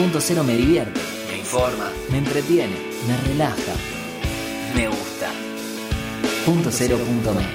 [0.00, 0.98] Punto cero me divierte,
[1.30, 2.74] me informa, me entretiene,
[3.06, 3.74] me relaja,
[4.74, 5.28] me gusta.
[6.46, 7.46] Punto cero punto me.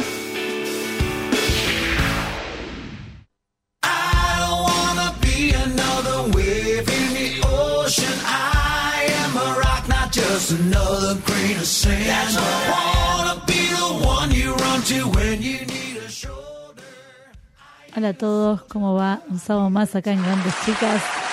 [17.98, 19.24] Hola a todos, ¿cómo va?
[19.30, 21.25] Un sábado más acá en Grandes Chicas.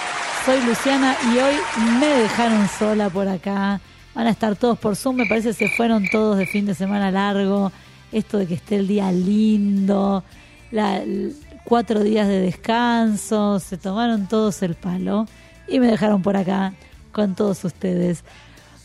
[0.44, 1.54] Soy Luciana y hoy
[2.00, 3.80] me dejaron sola por acá.
[4.12, 6.74] Van a estar todos por Zoom, me parece que se fueron todos de fin de
[6.74, 7.70] semana largo.
[8.10, 10.24] Esto de que esté el día lindo,
[11.62, 15.28] cuatro días de descanso, se tomaron todos el palo
[15.68, 16.74] y me dejaron por acá
[17.12, 18.24] con todos ustedes.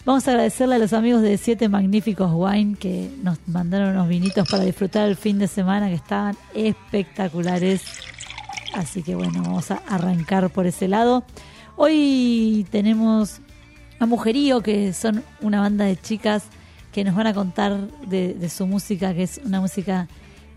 [0.06, 4.48] Vamos a agradecerle a los amigos de Siete Magníficos Wine que nos mandaron unos vinitos
[4.48, 7.82] para disfrutar el fin de semana que estaban espectaculares.
[8.74, 11.24] Así que bueno, vamos a arrancar por ese lado.
[11.76, 13.40] Hoy tenemos
[14.00, 16.44] a Mujerío, que son una banda de chicas
[16.92, 20.08] que nos van a contar de, de su música, que es una música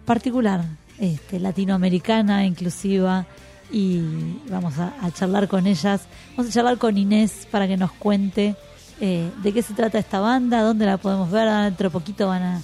[0.04, 0.64] particular,
[0.98, 3.26] este, latinoamericana, inclusiva,
[3.70, 4.02] y
[4.50, 6.02] vamos a, charlar con ellas.
[6.36, 8.56] Vamos a charlar con Inés para que nos cuente
[9.00, 11.48] eh, de qué se trata esta banda, dónde la podemos ver.
[11.48, 12.62] Dentro de poquito van a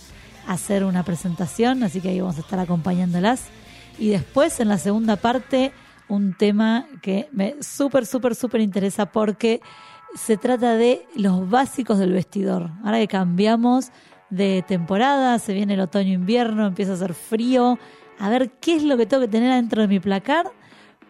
[0.48, 3.44] hacer una presentación, así que ahí vamos a estar acompañándolas.
[3.98, 5.72] Y después, en la segunda parte,
[6.08, 9.60] un tema que me súper, súper, súper interesa porque
[10.14, 12.70] se trata de los básicos del vestidor.
[12.84, 13.90] Ahora que cambiamos
[14.30, 17.78] de temporada, se viene el otoño-invierno, empieza a hacer frío,
[18.18, 20.50] a ver qué es lo que tengo que tener adentro de mi placar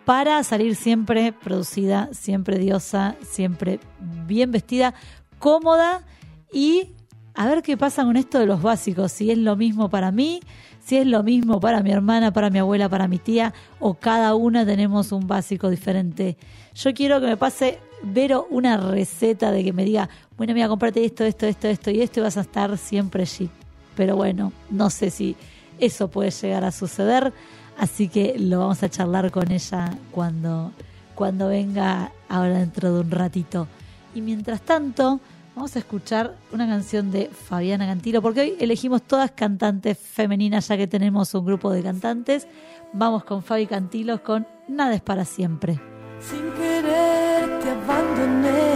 [0.04, 3.80] para salir siempre producida, siempre diosa, siempre
[4.26, 4.94] bien vestida,
[5.38, 6.04] cómoda
[6.52, 6.92] y
[7.36, 10.40] a ver qué pasa con esto de los básicos, si es lo mismo para mí,
[10.82, 14.34] si es lo mismo para mi hermana, para mi abuela, para mi tía, o cada
[14.34, 16.38] una tenemos un básico diferente.
[16.74, 21.04] Yo quiero que me pase Vero una receta de que me diga, bueno, mira, comprate
[21.04, 23.50] esto, esto, esto, esto y esto y vas a estar siempre chic.
[23.96, 25.34] Pero bueno, no sé si
[25.78, 27.32] eso puede llegar a suceder,
[27.78, 30.72] así que lo vamos a charlar con ella cuando,
[31.14, 33.66] cuando venga ahora dentro de un ratito.
[34.14, 35.20] Y mientras tanto,
[35.56, 40.76] vamos a escuchar una canción de Fabiana Cantilo, porque hoy elegimos todas cantantes femeninas, ya
[40.76, 42.46] que tenemos un grupo de cantantes.
[42.92, 45.80] Vamos con Fabi Cantilos con Nada es para siempre.
[46.20, 48.75] Sin querer te abandoné.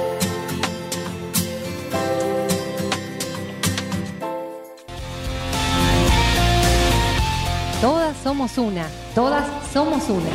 [8.31, 10.29] Somos una, todas somos una.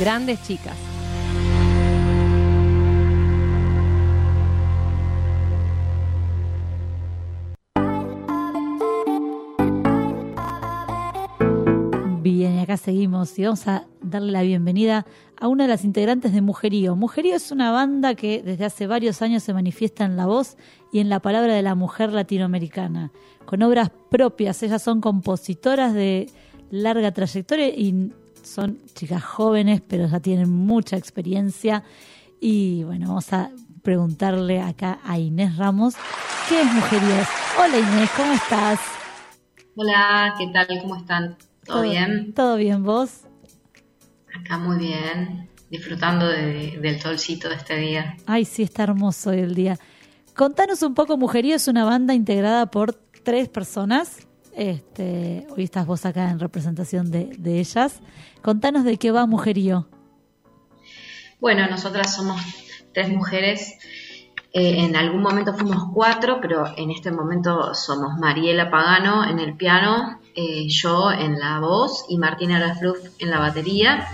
[0.00, 0.74] Grandes chicas.
[12.76, 15.06] Seguimos y vamos a darle la bienvenida
[15.40, 16.96] a una de las integrantes de Mujerío.
[16.96, 20.56] Mujerío es una banda que desde hace varios años se manifiesta en la voz
[20.92, 23.12] y en la palabra de la mujer latinoamericana,
[23.44, 24.62] con obras propias.
[24.62, 26.30] Ellas son compositoras de
[26.70, 28.12] larga trayectoria y
[28.42, 31.84] son chicas jóvenes, pero ya tienen mucha experiencia.
[32.40, 33.50] Y bueno, vamos a
[33.82, 35.94] preguntarle acá a Inés Ramos,
[36.48, 37.24] ¿qué es Mujerío?
[37.58, 38.80] Hola Inés, ¿cómo estás?
[39.76, 40.66] Hola, ¿qué tal?
[40.80, 41.36] ¿Cómo están?
[41.66, 42.32] ¿Todo bien?
[42.34, 43.22] ¿Todo bien vos?
[44.38, 48.16] Acá muy bien, disfrutando de- del solcito de este día.
[48.26, 49.78] Ay, sí, está hermoso hoy el día.
[50.36, 54.26] Contanos un poco, Mujerío es una banda integrada por tres personas.
[54.56, 58.00] Este, hoy estás vos acá en representación de, de ellas.
[58.42, 59.88] Contanos de qué va Mujerío.
[61.40, 62.40] Bueno, nosotras somos
[62.92, 63.74] tres mujeres.
[64.52, 69.56] Eh, en algún momento fuimos cuatro, pero en este momento somos Mariela Pagano en el
[69.56, 74.06] piano, eh, yo en la voz y Martina Lafluf en la batería.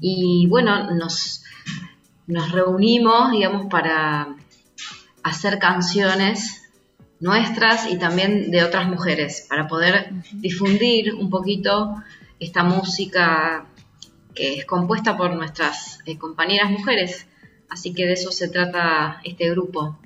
[0.00, 1.42] Y bueno, nos,
[2.26, 4.36] nos reunimos, digamos, para
[5.22, 6.62] hacer canciones
[7.20, 11.94] nuestras y también de otras mujeres, para poder difundir un poquito
[12.38, 13.66] esta música
[14.34, 17.26] que es compuesta por nuestras eh, compañeras mujeres.
[17.68, 19.98] Así que de eso se trata este grupo.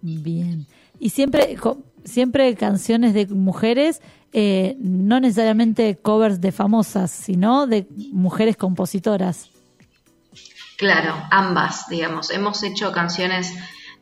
[0.00, 0.66] Bien.
[1.00, 1.56] Y siempre,
[2.04, 4.00] siempre canciones de mujeres,
[4.36, 9.48] eh, no necesariamente covers de famosas, sino de mujeres compositoras.
[10.76, 12.30] Claro, ambas, digamos.
[12.30, 13.54] Hemos hecho canciones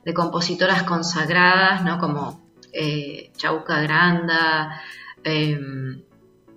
[0.06, 1.98] de compositoras consagradas, ¿no?
[1.98, 2.40] Como
[2.72, 4.80] eh, Chauca Granda,
[5.22, 5.60] eh,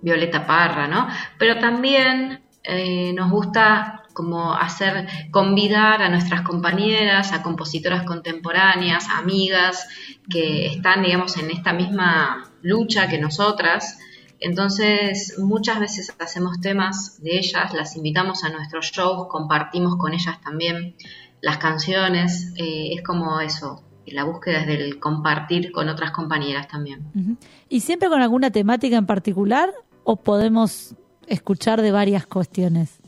[0.00, 1.06] Violeta Parra, ¿no?
[1.38, 9.86] Pero también eh, nos gusta como hacer, convidar a nuestras compañeras, a compositoras contemporáneas, amigas,
[10.30, 13.98] que están, digamos, en esta misma lucha que nosotras.
[14.38, 20.40] Entonces, muchas veces hacemos temas de ellas, las invitamos a nuestros shows, compartimos con ellas
[20.42, 20.94] también
[21.40, 27.38] las canciones, eh, es como eso, la búsqueda es del compartir con otras compañeras también.
[27.68, 29.72] ¿Y siempre con alguna temática en particular
[30.04, 30.94] o podemos
[31.26, 32.98] escuchar de varias cuestiones?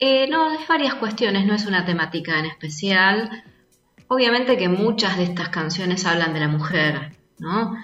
[0.00, 3.44] Eh, no, es varias cuestiones, no es una temática en especial.
[4.08, 7.76] Obviamente que muchas de estas canciones hablan de la mujer, ¿no?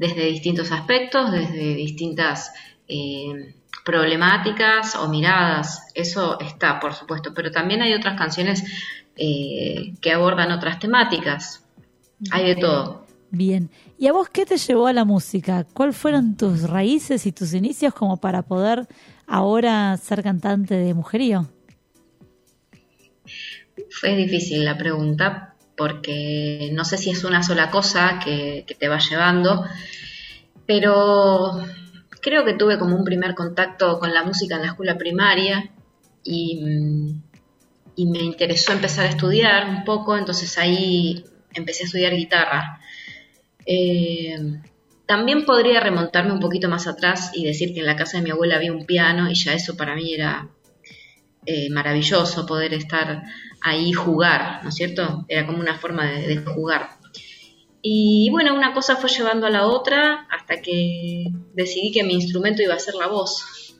[0.00, 2.54] Desde distintos aspectos, desde distintas
[2.88, 3.54] eh,
[3.84, 8.64] problemáticas o miradas, eso está, por supuesto, pero también hay otras canciones
[9.14, 11.66] eh, que abordan otras temáticas.
[12.30, 13.04] Hay de todo.
[13.30, 13.68] Bien.
[13.98, 15.66] ¿Y a vos qué te llevó a la música?
[15.74, 18.88] ¿Cuáles fueron tus raíces y tus inicios como para poder
[19.26, 21.46] ahora ser cantante de mujerío?
[23.90, 25.49] Fue difícil la pregunta
[25.80, 29.64] porque no sé si es una sola cosa que, te va llevando,
[30.66, 31.58] pero
[32.20, 35.70] creo que tuve como un primer contacto con la música en la escuela primaria
[36.22, 37.14] y,
[37.96, 42.78] y me interesó empezar a estudiar un poco, entonces ahí empecé a estudiar guitarra.
[43.64, 44.36] Eh,
[45.06, 48.32] también podría remontarme un poquito más atrás y decir que en la casa de mi
[48.32, 50.50] abuela había un piano y ya eso para mí era
[51.46, 53.22] eh, maravilloso poder estar
[53.60, 55.24] ahí jugar, ¿no es cierto?
[55.28, 57.00] Era como una forma de, de jugar.
[57.82, 62.62] Y bueno, una cosa fue llevando a la otra hasta que decidí que mi instrumento
[62.62, 63.76] iba a ser la voz.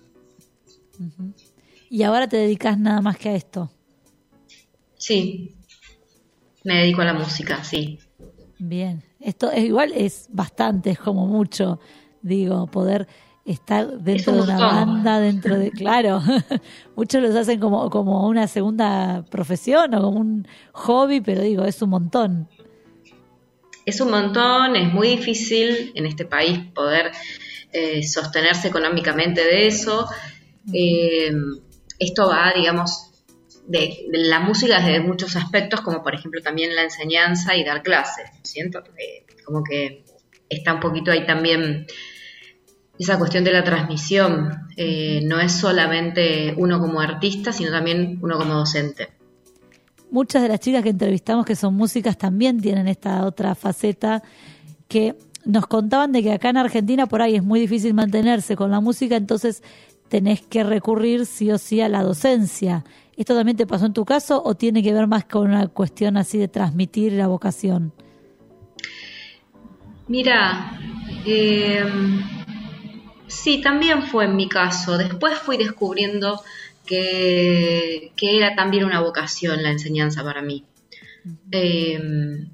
[1.91, 3.71] Y ahora te dedicas nada más que a esto.
[4.97, 5.55] Sí,
[6.65, 7.99] me dedico a la música, sí.
[8.59, 9.03] Bien.
[9.19, 11.79] Esto es igual es bastante, es como mucho,
[12.23, 13.07] digo, poder
[13.51, 16.23] estar dentro de una banda, dentro de, claro,
[16.97, 21.83] muchos los hacen como, como una segunda profesión o como un hobby, pero digo, es
[21.83, 22.49] un montón.
[23.85, 27.11] Es un montón, es muy difícil en este país poder
[27.73, 30.07] eh, sostenerse económicamente de eso.
[30.73, 31.33] Eh,
[31.99, 33.11] esto va, digamos,
[33.67, 38.31] de, la música desde muchos aspectos, como por ejemplo también la enseñanza y dar clases.
[38.43, 38.83] Siento
[39.45, 40.05] como que
[40.49, 41.87] está un poquito ahí también
[43.01, 44.69] esa cuestión de la transmisión.
[44.77, 49.09] Eh, no es solamente uno como artista, sino también uno como docente.
[50.11, 54.23] Muchas de las chicas que entrevistamos que son músicas también tienen esta otra faceta
[54.87, 55.17] que
[55.47, 58.81] nos contaban de que acá en Argentina por ahí es muy difícil mantenerse con la
[58.81, 59.63] música, entonces
[60.09, 62.85] tenés que recurrir sí o sí a la docencia.
[63.17, 66.19] ¿Esto también te pasó en tu caso o tiene que ver más con una cuestión
[66.19, 67.95] así de transmitir la vocación?
[70.09, 70.79] Mira,
[71.25, 71.85] eh,
[73.31, 74.99] sí, también fue en mi caso.
[74.99, 76.43] Después fui descubriendo
[76.85, 80.65] que, era también una vocación la enseñanza para mí.
[81.53, 82.47] Eh,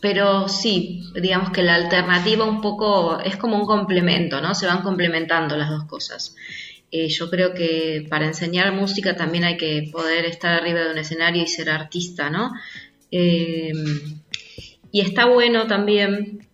[0.00, 4.54] pero sí, digamos que la alternativa un poco es como un complemento, ¿no?
[4.54, 6.34] Se van complementando las dos cosas.
[6.90, 10.98] Eh, yo creo que para enseñar música también hay que poder estar arriba de un
[10.98, 12.52] escenario y ser artista, ¿no?
[13.12, 13.72] Eh,
[14.90, 16.48] y está bueno también,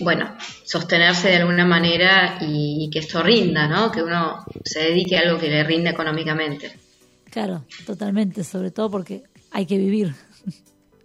[0.00, 3.90] bueno, sostenerse de alguna manera y, que esto rinda, ¿no?
[3.90, 6.72] Que uno se dedique a algo que le rinda económicamente.
[7.30, 10.14] Claro, totalmente, sobre todo porque hay que vivir.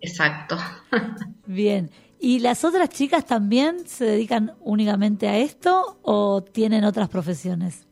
[0.02, 0.58] Exacto.
[1.46, 1.90] Bien.
[2.20, 7.86] ¿Y las otras chicas también se dedican únicamente a esto o tienen otras profesiones?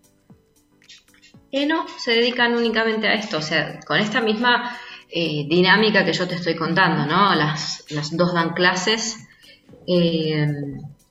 [1.52, 4.78] Eh, no, se dedican únicamente a esto, o sea, con esta misma
[5.10, 7.34] eh, dinámica que yo te estoy contando, ¿no?
[7.36, 9.25] Las, las dos dan clases
[9.88, 10.48] eh,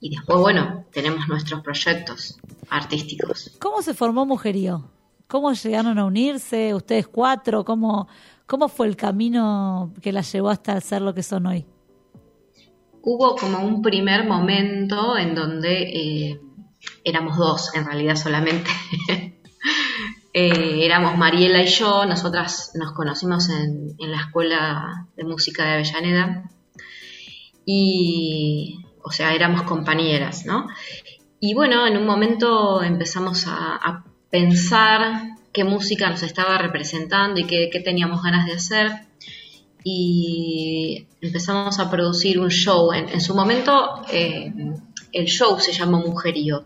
[0.00, 2.38] y después, bueno, tenemos nuestros proyectos
[2.68, 3.56] artísticos.
[3.58, 4.90] ¿Cómo se formó Mujerío?
[5.26, 7.64] ¿Cómo llegaron a unirse ustedes cuatro?
[7.64, 8.08] ¿Cómo,
[8.46, 11.64] ¿Cómo fue el camino que las llevó hasta ser lo que son hoy?
[13.02, 16.40] Hubo como un primer momento en donde eh,
[17.02, 18.70] éramos dos, en realidad solamente.
[20.36, 26.50] Eh, éramos Mariela y yo, nosotras nos conocimos en, la Escuela de Música de Avellaneda
[27.64, 30.68] y, o sea, éramos compañeras, ¿no?
[31.40, 37.80] Y bueno, en un momento empezamos a pensar qué música nos estaba representando y qué,
[37.82, 38.90] teníamos ganas de hacer.
[39.82, 42.92] Y empezamos a producir un show.
[42.92, 44.52] En, su momento eh,
[45.12, 46.64] el show se llamó Mujerío.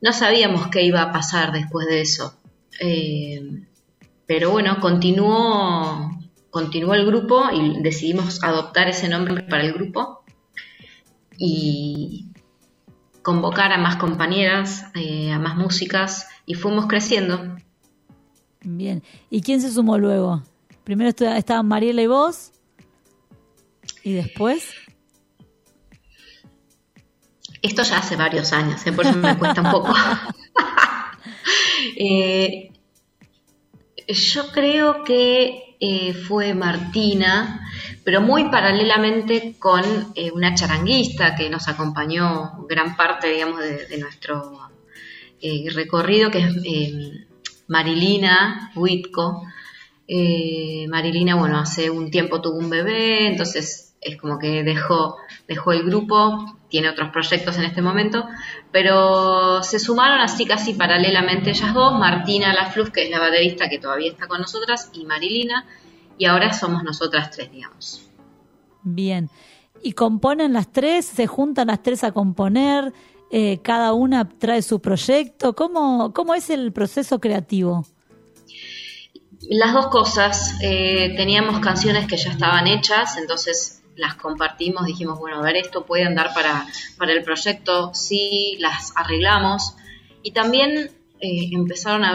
[0.00, 2.34] No sabíamos qué iba a pasar después de eso.
[2.80, 3.42] Eh,
[4.26, 6.10] pero bueno, continuó,
[6.50, 10.17] continuó el grupo y decidimos adoptar ese nombre para el grupo
[11.38, 12.26] y
[13.22, 17.56] convocar a más compañeras, eh, a más músicas y fuimos creciendo.
[18.62, 19.02] Bien.
[19.30, 20.42] ¿Y quién se sumó luego?
[20.84, 22.52] Primero estaban Mariela y vos.
[24.02, 24.70] ¿Y después?
[27.62, 28.92] Esto ya hace varios años, ¿eh?
[28.92, 29.94] por eso me cuesta un poco.
[32.00, 32.70] Eh,
[34.08, 37.68] yo creo que eh, fue Martina,
[38.08, 39.82] pero muy paralelamente con
[40.32, 44.58] una charanguista que nos acompañó gran parte, digamos, de, nuestro
[45.74, 46.54] recorrido, que es
[47.66, 49.42] Marilina Huitco.
[50.06, 55.72] Eh, Marilina, bueno, hace un tiempo tuvo un bebé, entonces es como que dejó, dejó
[55.72, 58.26] el grupo, tiene otros proyectos en este momento,
[58.72, 63.78] pero se sumaron así casi paralelamente ellas dos, Martina Lafluz, que es la baterista que
[63.78, 65.66] todavía está con nosotras, y Marilina,
[66.18, 68.02] y ahora somos nosotras tres, digamos.
[68.82, 69.30] Bien.
[69.82, 71.06] ¿Y componen las tres?
[71.06, 72.92] ¿Se juntan las tres a componer?
[73.30, 75.54] Eh, cada una trae su proyecto.
[75.54, 77.86] ¿Cómo, ¿Cómo es el proceso creativo?
[79.42, 80.56] Las dos cosas.
[80.62, 85.84] Eh, teníamos canciones que ya estaban hechas, entonces las compartimos, dijimos, bueno, a ver, esto
[85.84, 89.74] puede andar para, para el proyecto, sí, las arreglamos.
[90.22, 92.12] Y también eh, empezaron a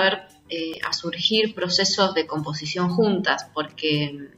[0.53, 4.31] ver, a surgir procesos de composición juntas, porque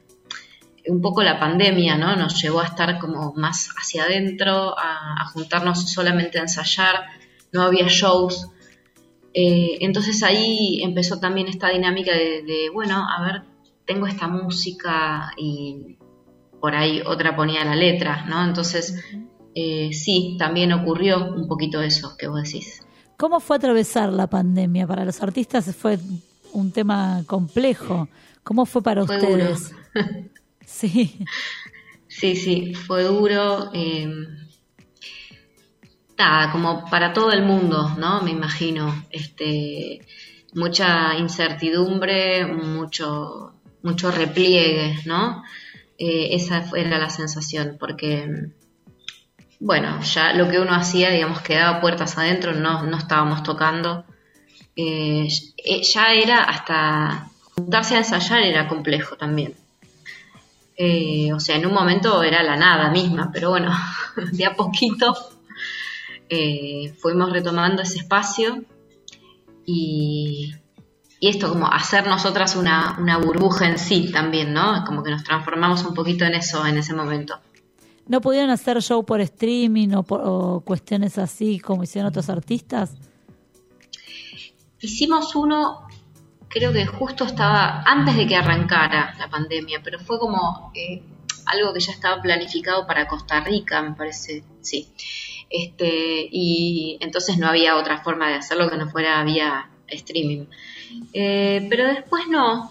[0.88, 2.16] un poco la pandemia, ¿no?
[2.16, 7.06] Nos llevó a estar como más hacia adentro, a, juntarnos solamente a ensayar,
[7.52, 8.48] no había shows.
[9.34, 13.42] Eh, entonces ahí empezó también esta dinámica de, bueno, a ver,
[13.84, 15.98] tengo esta música y
[16.60, 18.44] por ahí otra ponía la letra, ¿no?
[18.44, 19.04] Entonces,
[19.54, 22.85] eh, sí, también ocurrió un poquito eso que vos decís.
[23.16, 24.86] ¿Cómo fue atravesar la pandemia?
[24.86, 25.98] Para los artistas fue
[26.52, 28.08] un tema complejo.
[28.42, 29.72] ¿Cómo fue para ustedes?
[30.66, 31.16] Sí.
[32.08, 33.70] Sí, sí, fue duro.
[33.72, 34.08] Eh,
[36.18, 38.22] nada, como para todo el mundo, ¿no?
[38.22, 40.00] Me imagino, este,
[40.54, 43.52] mucha incertidumbre, mucho,
[43.82, 45.44] mucho repliegue, ¿no?
[45.98, 48.28] Eh, esa era la sensación, porque,
[49.60, 54.04] bueno, ya lo que uno hacía, digamos, quedaba puertas adentro, no, no estábamos tocando.
[54.76, 59.54] Eh, eh, ya era hasta juntarse a ensayar era complejo también.
[61.34, 63.72] o sea, en un momento era la nada misma, pero bueno,
[64.32, 65.14] de a poquito
[67.00, 68.64] fuimos retomando ese espacio
[69.64, 70.54] y,
[71.18, 74.84] y esto como hacer nosotras una, una, burbuja en sí también, ¿no?
[74.84, 77.38] Como que nos transformamos un poquito en eso en ese momento.
[78.08, 82.94] ¿No pudieron hacer show por streaming o, por, cuestiones así como hicieron otros artistas?
[84.80, 85.88] Hicimos uno,
[86.48, 91.02] creo que justo estaba antes de que arrancara la pandemia, pero fue como eh,
[91.46, 94.88] algo que ya estaba planificado para Costa Rica, me parece, sí.
[95.48, 100.46] Este, y entonces no había otra forma de hacerlo que no fuera vía streaming.
[101.12, 102.70] Eh, pero después no,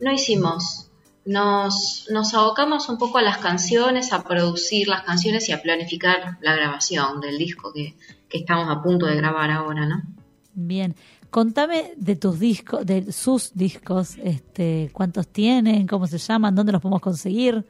[0.00, 0.89] no hicimos.
[1.24, 6.38] Nos, nos abocamos un poco a las canciones, a producir las canciones y a planificar
[6.40, 7.94] la grabación del disco que,
[8.30, 10.02] estamos a punto de grabar ahora, ¿no?
[10.54, 10.94] Bien.
[11.30, 16.80] Contame de tus discos, de sus discos, este, cuántos tienen, cómo se llaman, dónde los
[16.80, 17.64] podemos conseguir.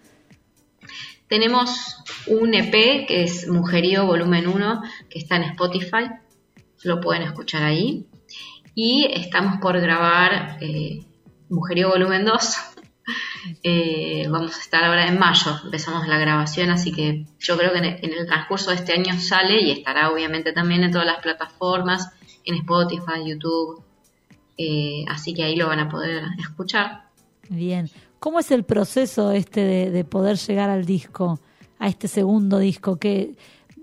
[1.29, 6.11] Tenemos un EP que es Mujerío Volumen 1, que está en Spotify,
[6.83, 8.07] lo pueden escuchar ahí
[8.75, 11.05] y estamos por grabar eh,
[11.49, 12.57] Mujerío Volumen 2.
[13.63, 17.79] Eh, vamos a estar ahora en mayo, empezamos la grabación, así que yo creo que
[17.79, 22.11] en el, transcurso de este año sale y estará obviamente también en todas las plataformas,
[22.45, 23.83] en Spotify, YouTube,
[24.59, 27.05] eh, así que ahí lo van a poder escuchar.
[27.49, 31.41] Bien, ¿cómo es el proceso este de, poder llegar al disco,
[31.79, 32.97] a este segundo disco?
[32.97, 33.35] Que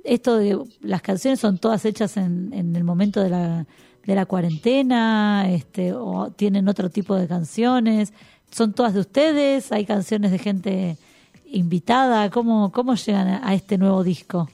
[0.03, 3.65] esto de las canciones son todas hechas en el momento de la
[4.07, 8.13] de la cuarentena, este, o tienen otro tipo de canciones,
[8.51, 10.97] son todas de ustedes, hay canciones de gente
[11.45, 14.49] invitada, ¿cómo, cómo llegan a este nuevo disco?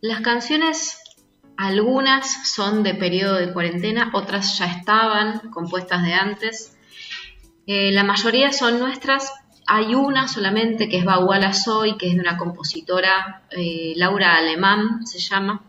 [0.00, 0.98] Las canciones,
[1.56, 6.76] algunas son de periodo de cuarentena, otras ya estaban compuestas de antes.
[7.66, 9.32] Eh, la mayoría son nuestras,
[9.66, 15.06] hay una solamente que es Baguala Soy, que es de una compositora, eh, Laura Alemán
[15.06, 15.62] se llama.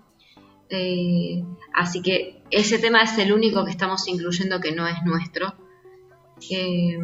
[0.69, 5.53] Eh, así que ese tema es el único que estamos incluyendo que no es nuestro.
[6.49, 6.97] Eh,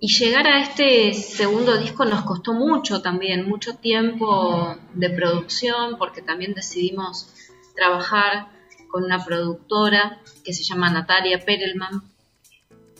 [0.00, 6.22] y llegar a este segundo disco nos costó mucho también, mucho tiempo de producción, porque
[6.22, 7.28] también decidimos
[7.76, 8.48] trabajar
[8.88, 12.02] con una productora que se llama Natalia Perelman.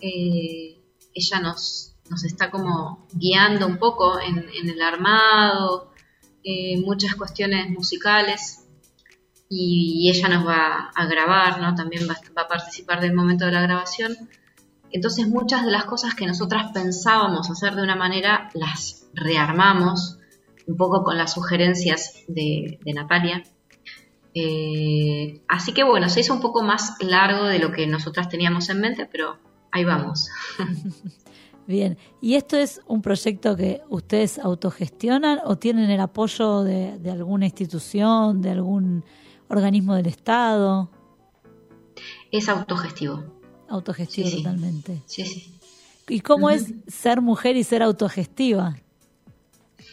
[0.01, 0.79] Eh,
[1.15, 5.93] ella nos, nos está como guiando un poco en, el armado,
[6.45, 8.65] eh, muchas cuestiones musicales
[9.49, 11.75] y ella nos va a grabar, ¿no?
[11.75, 14.17] También va, a participar del momento de la grabación.
[14.93, 20.19] Entonces muchas de las cosas que nosotras pensábamos hacer de una manera las rearmamos,
[20.67, 23.43] un poco con las sugerencias de, Natalia.
[24.35, 28.69] Eh, así que bueno, se hizo un poco más largo de lo que nosotras teníamos
[28.69, 29.39] en mente, pero
[29.71, 30.29] ahí vamos.
[31.67, 37.11] Bien, ¿y esto es un proyecto que ustedes autogestionan o tienen el apoyo de, de
[37.11, 39.05] alguna institución, de algún
[39.53, 40.91] organismo del Estado.
[42.31, 43.42] Es autogestivo.
[43.73, 45.03] Autogestivo totalmente.
[45.07, 45.55] Sí, sí.
[46.09, 48.77] ¿Y cómo es ser mujer y ser autogestiva?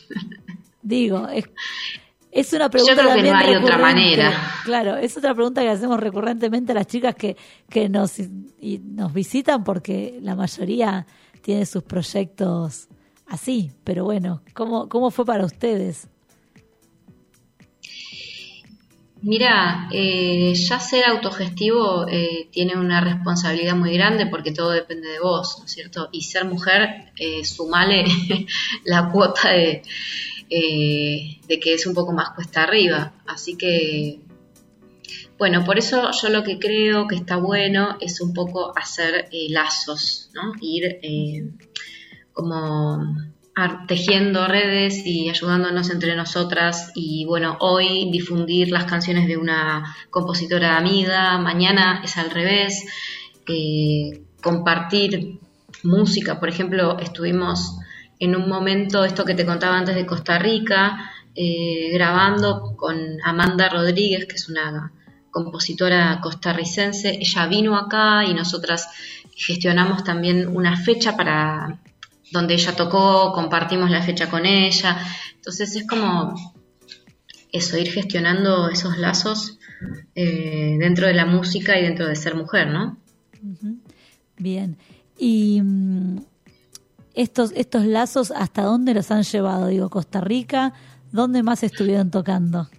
[0.82, 2.94] Digo, es, una pregunta.
[2.94, 4.34] Yo creo que no hay otra manera.
[4.66, 7.38] Claro, es otra pregunta que hacemos recurrentemente a las chicas que,
[7.70, 11.08] que nos, y nos visitan porque la mayoría
[11.42, 12.90] tiene sus proyectos
[13.28, 13.72] así.
[13.86, 16.09] Pero bueno, ¿cómo, cómo fue para ustedes?
[19.22, 25.20] Mira, eh, ya ser autogestivo eh, tiene una responsabilidad muy grande porque todo depende de
[25.20, 26.08] vos, ¿no es cierto?
[26.14, 28.06] Y ser mujer, eh, sumale
[28.86, 29.82] la cuota eh,
[30.50, 33.12] de que es un poco más cuesta arriba.
[33.28, 34.22] Así que,
[35.38, 40.30] bueno, por eso yo lo que creo que está bueno es un poco hacer lazos,
[40.34, 40.54] ¿no?
[40.62, 41.00] Ir
[42.32, 43.18] como
[43.88, 50.78] tejiendo redes y ayudándonos entre nosotras y bueno, hoy difundir las canciones de una compositora
[50.78, 52.86] amiga, mañana es al revés,
[53.48, 55.40] eh, compartir
[55.84, 57.78] música, por ejemplo, estuvimos
[58.20, 63.70] en un momento, esto que te contaba antes de Costa Rica, eh, grabando con Amanda
[63.70, 64.92] Rodríguez, que es una
[65.32, 68.88] compositora costarricense, ella vino acá y nosotras
[69.36, 71.80] gestionamos también una fecha para
[72.32, 74.98] donde ella tocó, compartimos la fecha con ella.
[75.36, 76.36] Entonces es como
[77.52, 79.60] eso, ir gestionando esos lazos
[80.16, 82.98] eh, dentro de la música y dentro de ser mujer, ¿no?
[84.38, 84.78] Bien.
[85.18, 86.20] Y mm,
[87.14, 89.68] estos, estos lazos, ¿hasta dónde los han llevado?
[89.68, 90.74] Digo, Costa Rica,
[91.12, 92.70] ¿dónde más estuvieron tocando?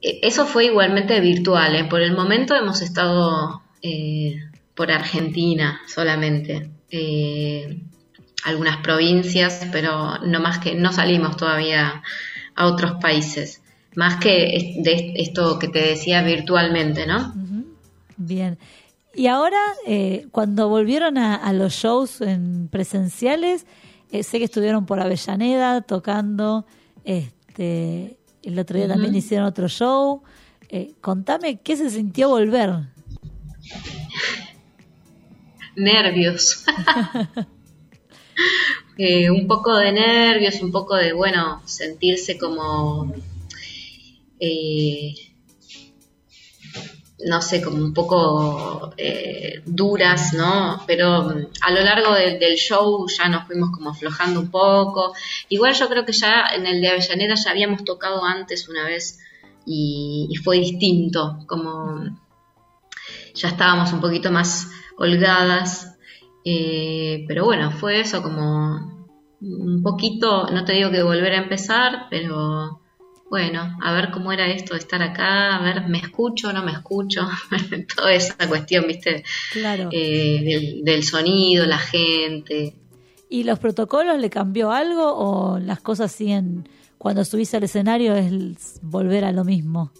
[0.00, 1.76] E, eso fue igualmente virtual.
[1.76, 1.84] ¿eh?
[1.84, 4.36] Por el momento hemos estado eh,
[4.74, 6.70] por Argentina solamente.
[6.96, 7.82] Eh,
[8.44, 12.02] algunas provincias, pero no más que no salimos todavía
[12.54, 13.62] a otros países.
[13.96, 17.32] Más que de esto que te decía virtualmente, ¿no?
[18.16, 18.58] Bien.
[19.14, 23.66] Y ahora, eh, cuando volvieron a, los shows en presenciales,
[24.12, 26.66] eh, sé que estuvieron por Avellaneda tocando,
[27.04, 30.22] este, el otro día también hicieron otro show.
[30.68, 32.72] Eh, contame, ¿qué se sintió volver?
[35.76, 36.64] Nervios.
[39.30, 43.12] un poco de nervios, un poco de, bueno, sentirse como
[47.24, 50.82] no sé, como un poco eh, duras, ¿no?
[50.86, 55.14] Pero mm, a lo largo del show ya nos fuimos como aflojando un poco.
[55.48, 59.18] Igual yo creo que ya en el de Avellaneda ya habíamos tocado antes una vez
[59.66, 62.04] y, fue distinto, como
[63.34, 65.96] ya estábamos un poquito más holgadas.
[66.44, 69.08] Eh, pero bueno, fue eso como
[69.40, 72.80] un poquito, no te digo que volver a empezar, pero
[73.30, 76.72] bueno, a ver cómo era esto de estar acá, a ver, ¿me escucho no me
[76.72, 77.26] escucho?
[77.96, 79.24] Toda esa cuestión, ¿viste?
[79.52, 79.88] Claro.
[79.92, 82.74] Eh, del, sonido, la gente.
[83.28, 88.78] ¿Y los protocolos le cambió algo o las cosas siguen, cuando subís al escenario es
[88.82, 89.90] volver a lo mismo?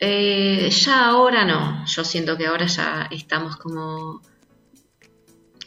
[0.00, 4.20] Eh, ya ahora no, yo siento que ahora ya estamos como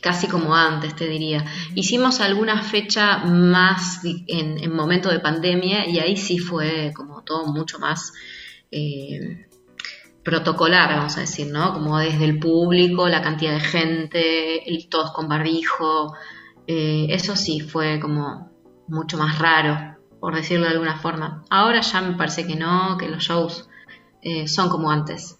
[0.01, 1.45] casi como antes, te diría.
[1.75, 7.79] Hicimos alguna fecha más en, momento de pandemia y ahí sí fue como todo mucho
[7.79, 8.13] más
[8.71, 9.47] eh,
[10.23, 11.73] protocolar, vamos a decir, ¿no?
[11.73, 16.13] Como desde el público, la cantidad de gente, todos con barbijo.
[16.67, 18.49] Eh, eso sí fue como
[18.87, 21.43] mucho más raro, por decirlo de alguna forma.
[21.49, 23.69] Ahora ya me parece que no, que los shows
[24.21, 25.37] eh, son como antes.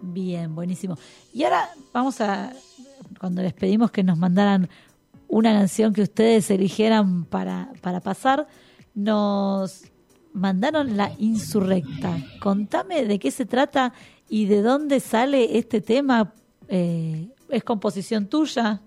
[0.00, 0.96] Bien, buenísimo.
[1.32, 2.52] Y ahora vamos a
[3.18, 4.68] cuando les pedimos que nos mandaran
[5.28, 8.46] una canción que ustedes eligieran para, para pasar,
[8.94, 9.84] nos
[10.32, 12.16] mandaron La Insurrecta.
[12.40, 13.92] Contame de qué se trata
[14.28, 16.32] y de dónde sale este tema.
[16.68, 18.80] Eh, ¿Es composición tuya?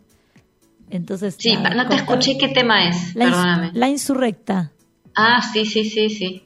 [0.90, 3.72] Entonces, sí, no te escuché qué tema es, la perdóname.
[3.74, 4.72] la Insurrecta.
[5.16, 6.44] Ah, sí, sí, sí, sí.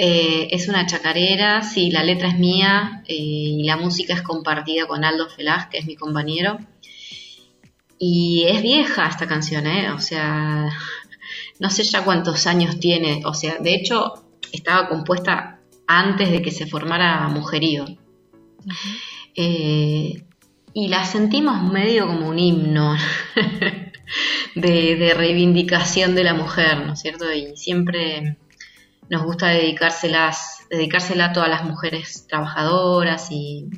[0.00, 4.86] Eh, es una chacarera, sí, la letra es mía eh, y la música es compartida
[4.86, 6.56] con Aldo Felaz, que es mi compañero.
[7.98, 9.90] Y es vieja esta canción, ¿eh?
[9.90, 10.70] O sea,
[11.58, 13.22] no sé ya cuántos años tiene.
[13.24, 15.58] O sea, de hecho, estaba compuesta
[15.88, 17.84] antes de que se formara Mujerío.
[19.34, 20.22] Eh,
[20.74, 22.96] y la sentimos medio como un himno
[24.54, 27.32] de, de, reivindicación de la mujer, ¿no es cierto?
[27.32, 28.36] Y siempre
[29.10, 33.68] nos gusta dedicárselas, dedicársela a todas las mujeres trabajadoras y,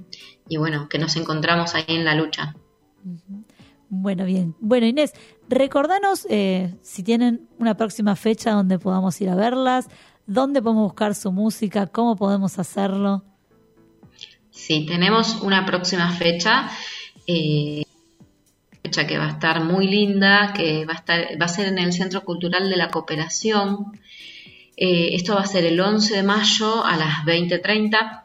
[0.49, 2.55] y bueno, que nos encontramos ahí en la lucha.
[3.89, 4.55] Bueno, bien.
[4.61, 5.13] Bueno, Inés,
[5.49, 9.89] recordanos eh, si tienen una próxima fecha donde podamos ir a verlas,
[10.27, 13.25] dónde podemos buscar su música, cómo podemos hacerlo.
[14.51, 16.71] Sí, tenemos una próxima fecha,
[17.27, 17.83] eh,
[18.83, 21.79] fecha que va a estar muy linda, que va a, estar, va a ser en
[21.79, 23.93] el Centro Cultural de la Cooperación.
[24.81, 28.25] Eh, esto va a ser el 11 de mayo a las 20.30.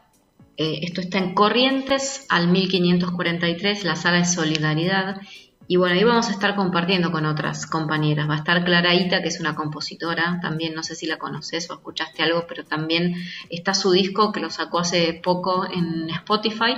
[0.56, 5.20] esto está en Corrientes, al 1543, la sala de Solidaridad.
[5.68, 8.28] Y bueno, ahí vamos a estar compartiendo con otras compañeras.
[8.28, 11.74] Va a estar Claraita, que es una compositora, también no sé si la conoces o
[11.74, 13.14] escuchaste algo, pero también
[13.50, 16.76] está su disco que lo sacó hace poco en Spotify.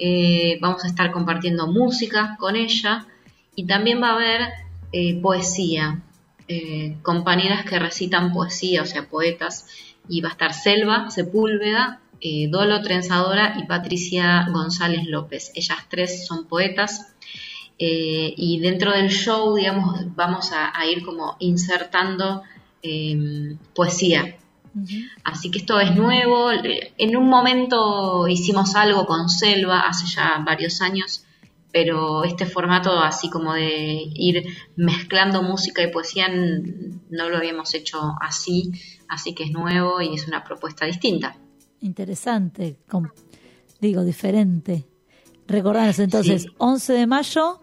[0.00, 3.06] Eh, vamos a estar compartiendo música con ella
[3.54, 4.48] y también va a haber
[4.92, 6.02] eh, poesía,
[6.48, 9.66] eh, compañeras que recitan poesía, o sea, poetas.
[10.08, 12.00] Y va a estar Selva Sepúlveda,
[12.48, 15.52] Dolo Trenzadora y Patricia González López.
[15.54, 17.14] Ellas tres son poetas
[17.78, 22.42] eh, y dentro del show, digamos, vamos a, ir como insertando
[22.82, 24.36] em, poesía.
[25.24, 26.50] Así que esto es nuevo.
[26.52, 31.24] En un momento hicimos algo con Selva hace ya varios años,
[31.72, 34.44] pero este formato así como de ir
[34.76, 38.72] mezclando música y poesía no lo habíamos hecho así,
[39.08, 41.36] así que es nuevo y es una propuesta distinta.
[41.80, 42.78] Interesante,
[43.80, 44.86] digo, diferente.
[45.46, 47.60] Recordanos entonces, 11 de mayo,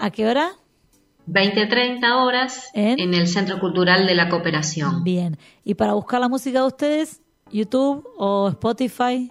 [0.00, 0.52] ¿A qué hora?
[1.26, 3.00] 20-30 horas ¿En?
[3.00, 3.14] ¿En?
[3.14, 5.02] el Centro Cultural de la Cooperación.
[5.02, 5.36] Bien.
[5.64, 9.30] Y para buscar la música de ustedes, YouTube o Spotify.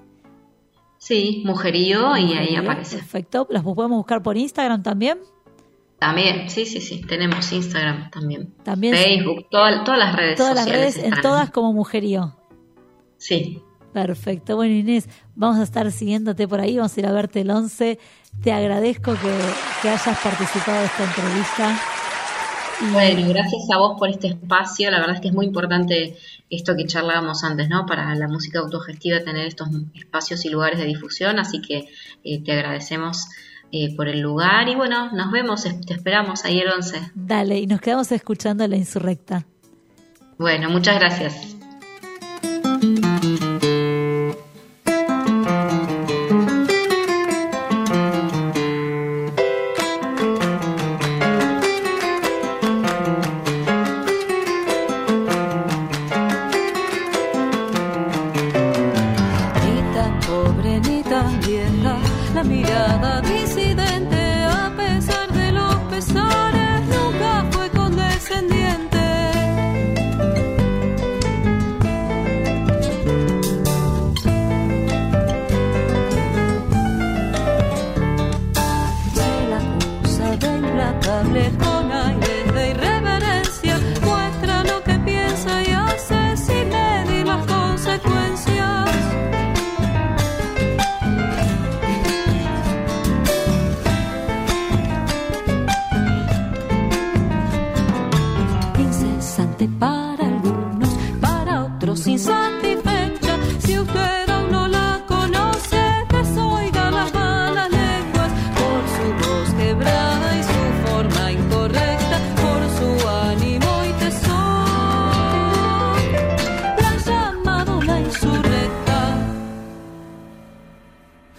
[1.07, 2.97] Sí, Mujerío y ahí aparece.
[2.97, 3.47] Perfecto.
[3.49, 5.19] ¿Las podemos buscar por Instagram también?
[5.99, 8.53] También, sí, sí, sí, tenemos Instagram también.
[8.63, 8.93] También.
[8.93, 10.95] Facebook, toda- todas las redes Todas las sociales.
[10.97, 12.35] redes, en todas como Mujerío.
[13.17, 13.61] Sí.
[13.93, 14.57] Perfecto.
[14.57, 17.97] Bueno, Inés, vamos a estar siguiéndote por ahí, vamos a ir a verte el 11.
[18.43, 19.31] Te agradezco que,
[19.81, 21.79] que hayas participado de esta entrevista.
[22.91, 24.91] Bueno, gracias a vos por este espacio.
[24.91, 26.15] La verdad es que es muy importante
[26.49, 27.85] esto que charlábamos antes, ¿no?
[27.85, 31.39] Para la música autogestiva tener estos espacios y lugares de difusión.
[31.39, 31.89] Así que
[32.23, 33.27] eh, te agradecemos
[33.71, 37.11] eh, por el lugar y bueno, nos vemos, te esperamos ahí el 11.
[37.15, 39.45] Dale, y nos quedamos escuchando la insurrecta.
[40.37, 41.56] Bueno, muchas gracias.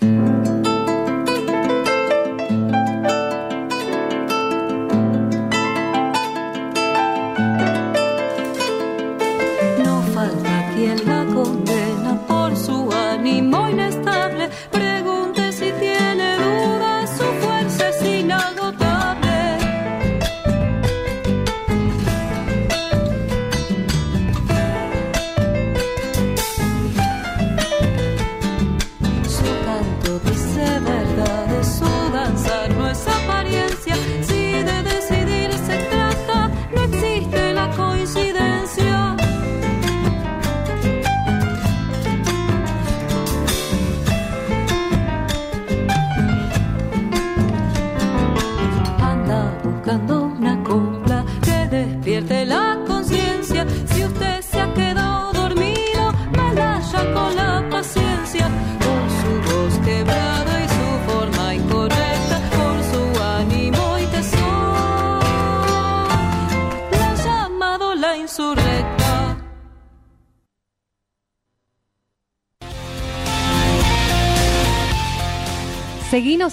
[0.01, 0.38] No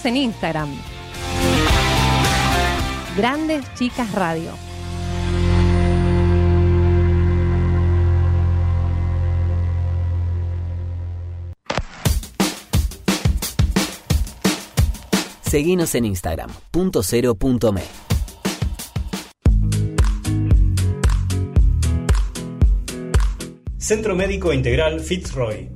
[0.06, 0.70] en Instagram.
[3.16, 4.52] Grandes Chicas Radio.
[15.42, 17.82] Seguinos en Instagram, punto cero punto me.
[23.78, 25.75] Centro Médico Integral Fitzroy.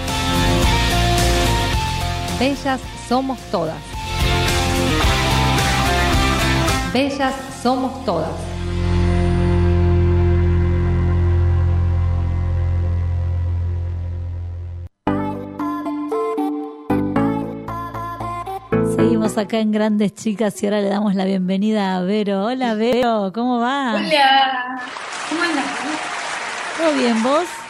[2.41, 3.77] Bellas somos todas.
[6.91, 8.31] Bellas somos todas.
[18.95, 22.45] Seguimos acá en Grandes Chicas y ahora le damos la bienvenida a Vero.
[22.45, 23.93] Hola Vero, ¿cómo va?
[23.93, 24.81] Hola,
[25.29, 25.65] ¿cómo andas?
[26.75, 27.60] ¿Todo bien vos?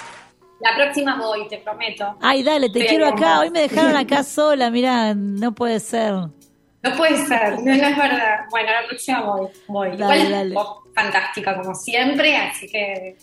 [0.61, 2.15] La próxima voy, te prometo.
[2.21, 3.39] Ay, dale, te quiero acá.
[3.39, 6.13] Hoy me dejaron acá sola, mirá, no puede ser.
[6.83, 8.39] No puede ser, no, no es verdad.
[8.49, 9.89] Bueno, la próxima voy, voy.
[9.97, 10.55] Dale, Igual dale.
[10.55, 13.17] vos fantástica como siempre, así que...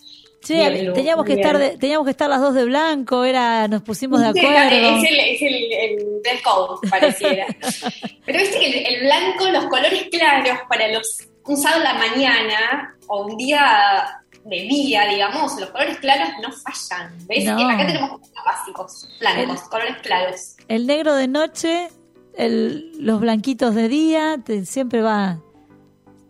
[0.47, 1.45] Bien, Lu, teníamos que bien.
[1.45, 4.97] estar de- teníamos que estar las dos de blanco, era, nos pusimos de Sí, acuerdo.
[4.97, 7.45] Es el, es el, el dress code, pareciera.
[8.25, 11.99] Pero viste que el, el blanco, los colores claros para los un sábado a la
[11.99, 17.15] mañana o un día de día, digamos, los colores claros no fallan.
[17.27, 17.45] ¿Ves?
[17.45, 17.69] No.
[17.69, 20.55] Acá tenemos colores básicos, blancos, colores claros.
[20.67, 21.89] El negro de noche,
[22.35, 25.39] el, los blanquitos de día, te- siempre va.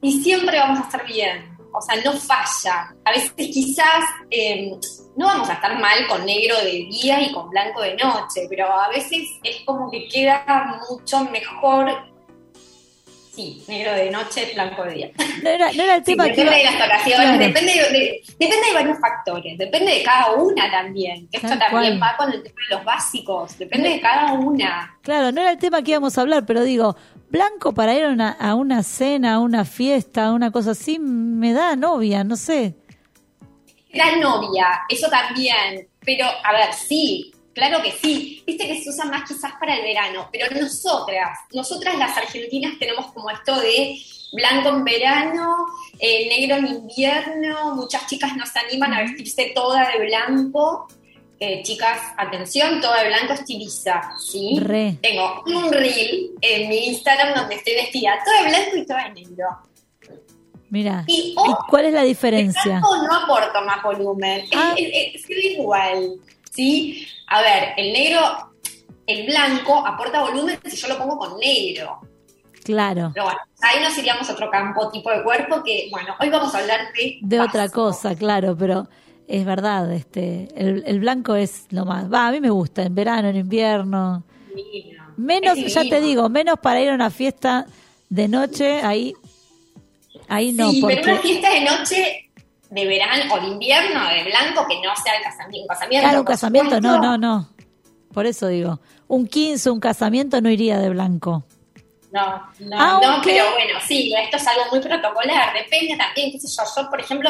[0.01, 1.57] y siempre vamos a estar bien.
[1.71, 2.95] O sea, no falla.
[3.05, 4.71] A veces quizás eh,
[5.15, 8.65] no vamos a estar mal con negro de día y con blanco de noche, pero
[8.71, 12.08] a veces es como que queda mucho mejor.
[13.39, 15.11] Sí, negro de noche, blanco de día.
[15.41, 17.37] No era, no era el Sí, tema que depende de iba- las Claro.
[17.37, 21.29] depende, de, de- depende de varios factores, depende de cada una también.
[21.29, 22.11] Que esto Tal también cual.
[22.11, 24.97] va con el tema de los básicos, depende de cada una.
[25.01, 26.97] Claro, no era el tema que íbamos a hablar, pero digo,
[27.29, 30.99] blanco para ir a una, a una cena, a una fiesta, a una cosa así,
[30.99, 32.75] me da novia, no sé.
[33.93, 35.87] La novia, eso también.
[36.05, 38.43] Pero, a ver, sí, claro que sí.
[38.47, 43.11] Viste que se usa más quizás para el verano, pero nosotras, nosotras las argentinas tenemos
[43.13, 43.95] como esto de
[44.33, 45.55] blanco en verano,
[45.99, 50.87] eh, negro en invierno, muchas chicas nos animan a vestirse toda de blanco.
[51.41, 54.59] Eh, chicas, atención, toda de blanco estiliza, ¿sí?
[54.59, 54.97] Re.
[55.01, 59.09] Tengo un reel en mi Instagram donde estoy vestida toda de blanco y toda de
[59.21, 59.47] negro.
[60.69, 61.03] Mira.
[61.07, 61.35] Y, ¿Y
[61.69, 62.61] cuál es la el diferencia?
[62.79, 64.75] blanco no aporta más volumen, Ah.
[64.77, 66.15] es, es- es igual,
[66.51, 67.07] ¿sí?
[67.29, 68.53] A ver, el negro,
[69.05, 71.99] el blanco aporta volumen si yo lo pongo con negro.
[72.63, 76.29] Claro, Pero bueno, ahí nos iríamos a otro campo, tipo de cuerpo, que bueno, hoy
[76.29, 77.17] vamos a hablar de...
[77.21, 78.87] de otra cosa, claro, pero
[79.27, 82.11] es verdad, este, el, el blanco es lo más.
[82.11, 84.23] Va, a mí me gusta, en verano, en invierno.
[85.17, 87.65] Menos, ya te digo, menos para ir a una fiesta
[88.09, 89.13] de noche, ahí,
[90.27, 91.27] ahí no, sí, pero una porque.
[91.27, 92.28] fiesta de noche
[92.69, 95.73] de verano o de invierno, de blanco, que no sea el casamiento.
[95.87, 97.49] Claro, un casamiento, no, no, no.
[98.13, 101.43] Por eso digo, un 15, un casamiento no iría de blanco.
[102.11, 106.39] No, no, Aunque- no, pero bueno, sí, esto es algo muy protocolar, depende también, qué
[106.39, 107.29] sé yo, yo por ejemplo,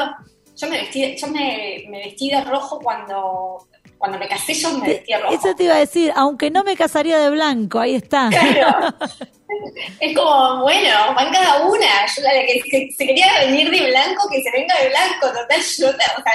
[0.56, 3.68] yo me vestí, yo me, me vestí de rojo cuando,
[4.00, 5.36] cuando me casé, yo me vestí de rojo.
[5.36, 8.30] Eso te iba a decir, aunque no me casaría de blanco, ahí está.
[8.30, 8.96] Claro.
[10.00, 12.06] Es como, bueno, van cada una.
[12.16, 15.28] Yo la que se, se quería venir de blanco, que se venga de blanco.
[15.28, 16.34] Total, yo, o sea,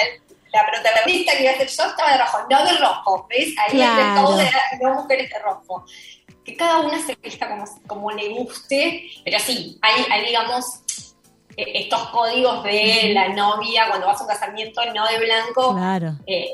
[0.52, 3.54] la protagonista que iba a ser yo estaba de rojo, no de rojo, ¿ves?
[3.58, 4.00] Ahí Claro.
[4.00, 4.22] entre
[4.80, 5.84] todo no mujeres de rojo.
[6.44, 10.64] Que cada una se vista como, como le guste, pero sí, hay, hay digamos,
[11.56, 16.16] eh, estos códigos de la novia, cuando vas a un casamiento no de blanco, Claro.
[16.26, 16.48] eh,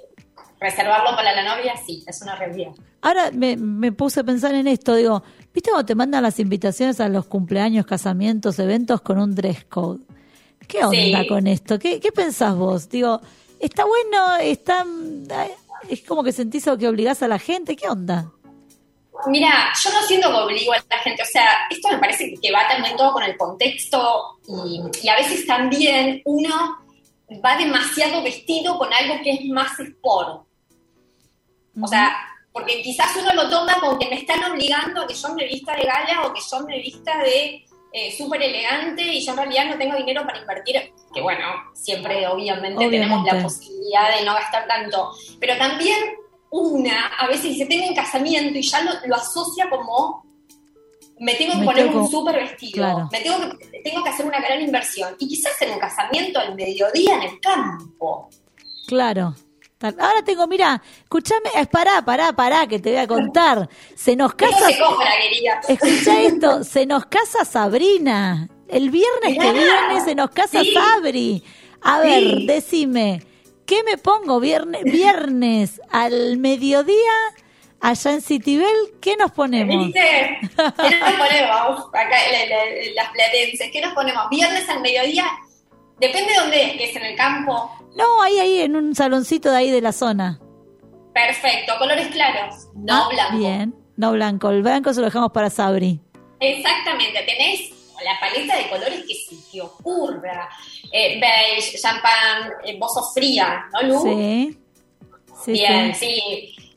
[0.61, 2.73] reservarlo para la novia, sí, es una realidad.
[3.03, 5.23] Ahora me, me puse a pensar en esto, digo,
[5.55, 10.01] ¿viste cuando te mandan las invitaciones a los cumpleaños, casamientos, eventos con un dress code?
[10.69, 11.27] ¿Qué onda Sí.
[11.29, 11.79] con esto?
[11.79, 12.89] ¿Qué, ¿Qué pensás vos?
[12.89, 13.21] Digo,
[13.59, 14.37] ¿está bueno?
[14.41, 14.85] ¿Está,
[15.89, 17.75] ¿Es como que sentís o que obligás a la gente?
[17.75, 18.31] ¿Qué onda?
[19.27, 22.53] Mira, yo no siento que obligo a la gente, o sea, esto me parece que
[22.53, 26.79] va también todo con el contexto y, y a veces también uno
[27.45, 30.47] va demasiado vestido con algo que es más sport.
[31.83, 32.17] O sea,
[32.53, 35.75] porque quizás uno lo toma como que me están obligando a que yo me vista
[35.77, 39.67] de gala o que yo me vista de eh, súper elegante y yo en realidad
[39.67, 44.67] no tengo dinero para invertir, que bueno, siempre obviamente, tenemos la posibilidad de no gastar
[44.69, 45.11] tanto,
[45.41, 45.99] pero también
[46.51, 50.25] una a veces dice, tengo un casamiento y ya lo, lo asocia como,
[51.19, 53.09] me tengo que Me poner tengo- un súper vestido, claro.
[53.13, 56.55] me tengo que, tengo que hacer una gran inversión y quizás en un casamiento al
[56.55, 58.29] mediodía en el campo.
[58.87, 59.35] Claro.
[59.83, 63.69] Ahora tengo, mira, escúchame, es pará, pará, pará, que te voy a contar.
[63.97, 64.69] Se nos casa,
[65.63, 68.49] se escucha esto, se nos casa Sabrina.
[68.69, 70.73] El viernes que viene se nos casa Sí.
[70.75, 71.43] Sabri.
[71.83, 72.47] A ver, Sí.
[72.47, 73.23] decime,
[73.67, 77.13] ¿qué me pongo viernes, viernes al mediodía
[77.81, 78.75] allá en Citibel?
[79.01, 79.87] ¿Qué nos ponemos?
[79.87, 80.39] ¿Viste?
[80.57, 81.87] ¿Qué nos ponemos?
[81.89, 83.71] Acá la- la- las platenses.
[83.73, 84.29] ¿Qué nos ponemos?
[84.31, 85.25] Viernes al mediodía.
[85.99, 87.71] Depende de dónde es, que es en el campo.
[87.97, 90.41] No, ahí, ahí, en un saloncito de ahí de la zona.
[91.13, 91.73] Perfecto.
[91.79, 92.69] Colores claros.
[92.75, 93.39] No Ah, blanco.
[93.39, 94.51] Bien, no blanco.
[94.51, 96.01] El blanco se lo dejamos para Sabri.
[96.39, 97.21] Exactamente.
[97.23, 97.71] Tenés
[98.05, 100.49] la paleta de colores que se te ocurra.
[100.93, 104.03] Eh, beige, champán, eh, vos sos fría, ¿no, Lu?
[104.03, 104.59] Sí.
[105.45, 106.07] Sí, Bien, sí.
[106.57, 106.73] sí.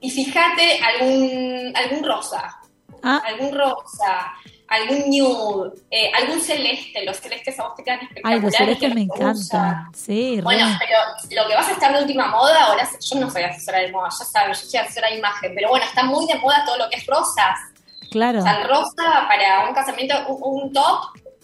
[0.00, 2.60] Y fíjate algún, algún rosa.
[3.02, 4.32] Ah, algún rosa,
[4.68, 7.04] algún nude, eh, algún celeste.
[7.04, 8.06] Los celestes a vos te quedan ay,
[8.38, 8.42] espectaculares.
[8.44, 9.86] los celestes me encantan.
[9.94, 10.42] Sí, re.
[10.42, 13.78] Bueno, pero lo que vas a estar de última moda, ahora yo no soy asesora
[13.80, 16.64] de moda, ya sabes, yo soy asesora de imagen, pero bueno, está muy de moda
[16.66, 17.58] todo lo que es rosas.
[18.10, 21.00] claro, O sea, rosa para un casamiento, un, un top,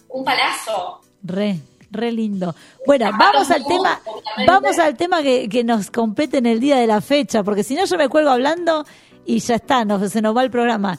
[0.09, 1.01] un palazo.
[1.23, 1.59] re,
[1.91, 2.55] re lindo.
[2.85, 4.01] Bueno, vamos al tema,
[4.47, 7.75] vamos al tema que, que nos compete en el día de la fecha, porque si
[7.75, 8.85] no yo me cuelgo hablando
[9.25, 10.97] y ya está, nos, se nos va el programa.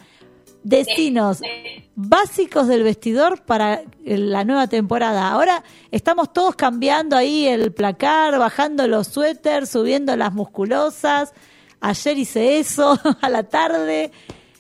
[0.65, 5.31] Destinos Eh, básicos del vestidor para la nueva temporada.
[5.31, 11.35] Ahora estamos todos cambiando ahí el placar, bajando los suéteres, subiendo las musculosas.
[11.81, 14.11] Ayer hice eso a la tarde.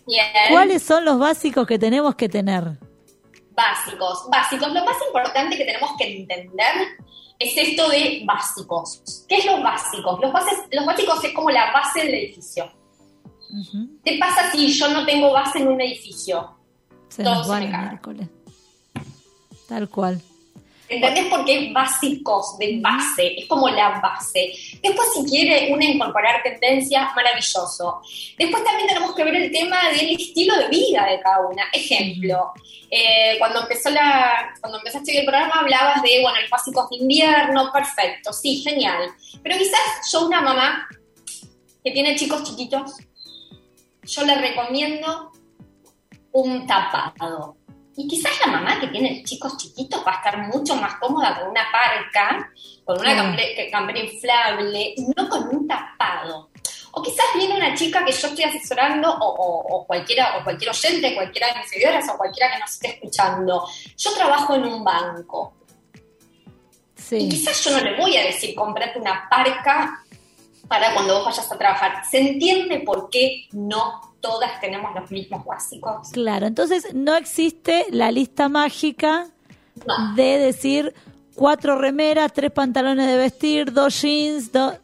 [0.06, 0.26] Bien.
[0.50, 2.64] ¿Cuáles son los básicos que tenemos que tener?
[3.52, 4.68] Básicos, básicos.
[4.68, 6.74] Lo más importante que tenemos que entender
[7.38, 9.24] es esto de básicos.
[9.26, 10.20] ¿Qué es los básicos?
[10.20, 12.70] Los, bases, los básicos es como la base del edificio.
[14.04, 16.56] ¿Qué pasa si yo no tengo base en un edificio?
[17.08, 17.82] Se nos se va me el cae.
[17.82, 18.28] miércoles.
[19.68, 20.20] Tal cual.
[20.86, 23.40] ¿Entendés por qué básicos de base?
[23.40, 24.52] Es como la base.
[24.82, 28.02] Después, si quiere una incorporar tendencia, maravilloso.
[28.36, 31.64] Después también tenemos que ver el tema del estilo de vida de cada una.
[31.72, 32.52] Ejemplo,
[32.90, 37.72] eh, cuando empezó la, cuando empezaste el programa hablabas de, bueno, los básicos de invierno,
[37.72, 39.10] perfecto, sí, genial.
[39.42, 39.80] Pero quizás
[40.12, 40.86] yo, una mamá
[41.82, 42.92] que tiene chicos chiquitos,
[44.04, 45.32] yo le recomiendo
[46.32, 47.56] un tapado.
[47.96, 51.50] Y quizás la mamá que tiene chicos chiquitos va a estar mucho más cómoda con
[51.50, 52.50] una parca,
[52.84, 56.50] con una cambre- campera inflable, y no con un tapado.
[56.96, 60.70] O quizás viene una chica que yo estoy asesorando, o, o- o cualquiera, o cualquier
[60.70, 63.64] oyente, cualquiera de mis seguidoras, o cualquiera que nos esté escuchando.
[63.96, 65.54] Yo trabajo en un banco.
[67.10, 70.03] Y quizás yo no le voy a decir comprate una parca
[70.68, 72.02] para cuando vos vayas a trabajar.
[72.10, 76.10] ¿Se entiende por qué no todas tenemos los mismos básicos?
[76.12, 79.28] Claro, entonces no existe la lista mágica
[79.86, 80.14] No.
[80.14, 80.94] de decir
[81.34, 84.74] cuatro remeras, tres pantalones de vestir, dos jeans, dos...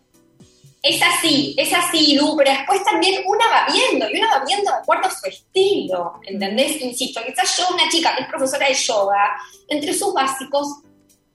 [0.82, 4.70] Es así, es así, Lu, pero después también una va viendo, y una va viendo
[4.70, 6.80] de acuerdo a su estilo, ¿entendés?
[6.80, 9.36] Insisto, quizás yo, una chica que es profesora de yoga,
[9.68, 10.78] entre sus básicos,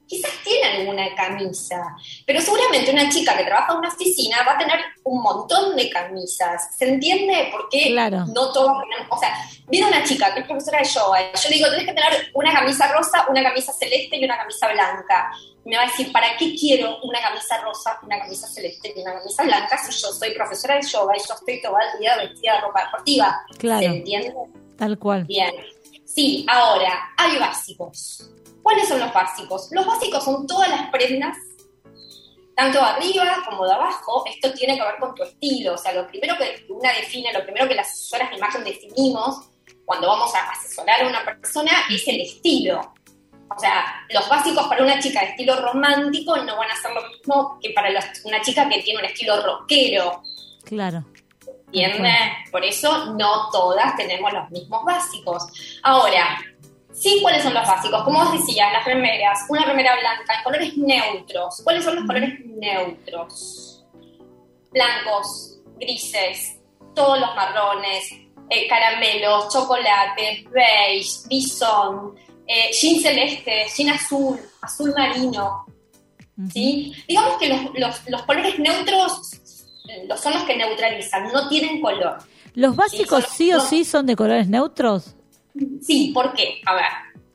[0.07, 1.95] quizás tiene alguna camisa,
[2.25, 5.89] pero seguramente una chica que trabaja en una oficina va a tener un montón de
[5.89, 6.75] camisas.
[6.77, 8.25] ¿Se entiende por qué Claro.
[8.27, 8.71] no todos?
[9.09, 9.35] O sea,
[9.67, 12.53] viene una chica que es profesora de yoga, yo le digo, tenés que tener una
[12.53, 15.31] camisa rosa, una camisa celeste y una camisa blanca.
[15.65, 19.13] Me va a decir, ¿para qué quiero una camisa rosa, una camisa celeste y una
[19.15, 22.53] camisa blanca si yo soy profesora de yoga y yo estoy todo el día vestida
[22.53, 23.41] de ropa deportiva?
[23.57, 23.79] Claro.
[23.79, 24.33] ¿Se entiende?
[24.77, 25.23] Tal cual.
[25.25, 25.51] Bien.
[26.05, 28.29] Sí, ahora, hay básicos.
[28.65, 29.67] ¿Cuáles son los básicos?
[29.69, 31.37] Los básicos son todas las prendas,
[32.55, 34.23] tanto de arriba como de abajo.
[34.25, 35.75] Esto tiene que ver con tu estilo.
[35.75, 39.41] O sea, lo primero que una define, lo primero que las asesoras de imagen definimos
[39.85, 42.81] cuando vamos a asesorar a una persona es el estilo.
[43.55, 47.07] O sea, los básicos para una chica de estilo romántico no van a ser lo
[47.07, 50.23] mismo que para los- una chica que tiene un estilo rockero.
[50.63, 51.05] Claro.
[51.71, 52.09] ¿Entiende?
[52.51, 55.43] Por eso no todas tenemos los mismos básicos.
[55.83, 56.39] Ahora,
[56.97, 58.03] sí, ¿cuáles son los básicos?
[58.03, 61.61] Como vos decías, las remeras, una remera blanca en colores neutros.
[61.63, 63.85] ¿Cuáles son los colores neutros?
[64.71, 66.59] Blancos, grises,
[66.93, 68.03] todos los marrones,
[68.49, 72.15] eh, caramelos, chocolates, beige, bisón,
[72.47, 75.65] eh, jean celeste, jean azul, azul marino.
[76.51, 76.93] ¿sí?
[77.07, 79.31] Digamos que los, los- los colores neutros
[80.07, 82.17] los son los que neutralizan, no tienen color.
[82.55, 83.63] ¿Los básicos sí o no.
[83.63, 85.15] sí son de colores neutros?
[85.81, 86.61] Sí, ¿por qué?
[86.65, 86.85] A ver,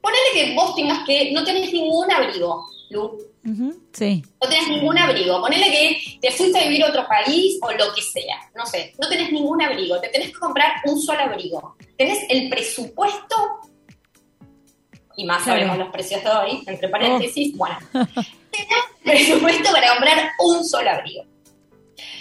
[0.00, 3.18] ponele que vos tengas que, no tenés ningún abrigo, Lu,
[3.92, 5.40] Sí, no tenés ningún abrigo.
[5.40, 8.94] Ponele que te fuiste a vivir a otro país o lo que sea, no sé,
[9.00, 11.76] no tenés ningún abrigo, te tenés que comprar un solo abrigo.
[11.96, 13.36] Tenés el presupuesto,
[15.16, 15.60] y más Claro.
[15.60, 21.24] sabemos los precios de hoy, entre paréntesis, bueno, tenés presupuesto para comprar un solo abrigo.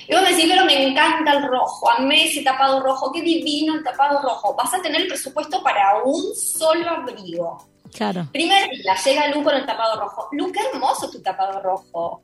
[0.10, 3.76] Y vos me decís, pero me encanta el rojo, amé ese tapado rojo, qué divino
[3.76, 4.56] el tapado rojo.
[4.56, 7.64] Vas a tener el presupuesto para un solo abrigo.
[7.96, 8.28] claro.
[8.34, 10.28] Primer día, llega Lu con el tapado rojo.
[10.32, 12.24] Lu, qué hermoso tu tapado rojo.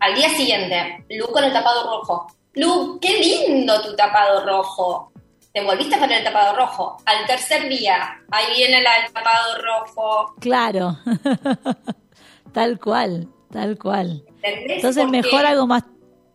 [0.00, 2.26] Al día siguiente, Lu con el tapado rojo.
[2.54, 5.12] Lu, qué lindo tu tapado rojo.
[5.52, 6.96] Te volviste a poner el tapado rojo.
[7.04, 10.34] Al tercer día, ahí viene la- el tapado rojo.
[10.40, 10.96] Claro.
[12.52, 14.22] tal cual, tal cual.
[14.42, 14.76] ¿Entendés?
[14.76, 15.84] Entonces Porque mejor algo más,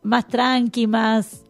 [0.04, 1.42] más tranqui, más...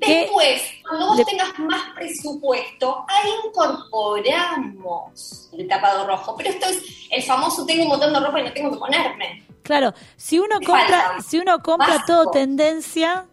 [0.00, 0.22] ¿Qué?
[0.22, 6.34] Después, cuando vos Le- tengas más presupuesto, ahí incorporamos el tapado rojo.
[6.36, 9.44] Pero esto es el famoso tengo un montón de ropa y no tengo que ponerme.
[9.62, 11.22] Claro, si uno Me compra, falta.
[11.22, 13.26] si uno compra todo tendencia,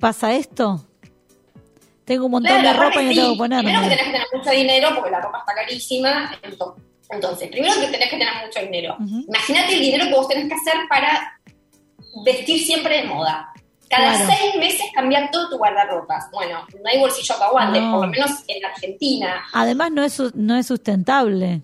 [0.00, 0.82] ¿pasa esto?
[2.04, 3.64] Tengo un montón Claro, de ropa y no tengo que ponerme.
[3.64, 6.32] Primero que tenés que tener mucho dinero porque la ropa está carísima.
[6.42, 6.76] ento-
[7.10, 8.96] Entonces, primero que tenés que tener mucho dinero.
[9.00, 9.24] Ujú.
[9.28, 11.40] Imagínate el dinero que vos tenés que hacer para
[12.24, 13.50] vestir siempre de moda.
[13.88, 14.32] Cada Claro.
[14.38, 16.30] seis meses cambiar todo tu guardarropas.
[16.32, 17.92] Bueno, no hay bolsillo que aguante, No.
[17.92, 19.44] por lo menos en Argentina.
[19.52, 21.60] Además no es, no es sustentable.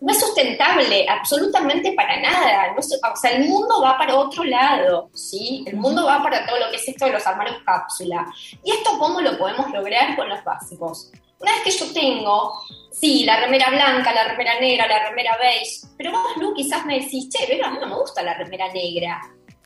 [0.00, 2.72] No es sustentable, absolutamente para nada.
[2.72, 5.62] No es- o sea, el mundo va para otro lado, ¿sí?
[5.66, 8.26] El mundo va para todo lo que es esto de los armarios cápsula.
[8.64, 11.12] ¿Y esto cómo lo podemos lograr con los básicos?
[11.38, 12.52] Una vez que yo tengo,
[12.90, 16.98] sí, la remera blanca, la remera negra, la remera beige, pero vos, Lu, quizás me
[17.00, 19.20] decís, che, pero a mí no me gusta la remera negra.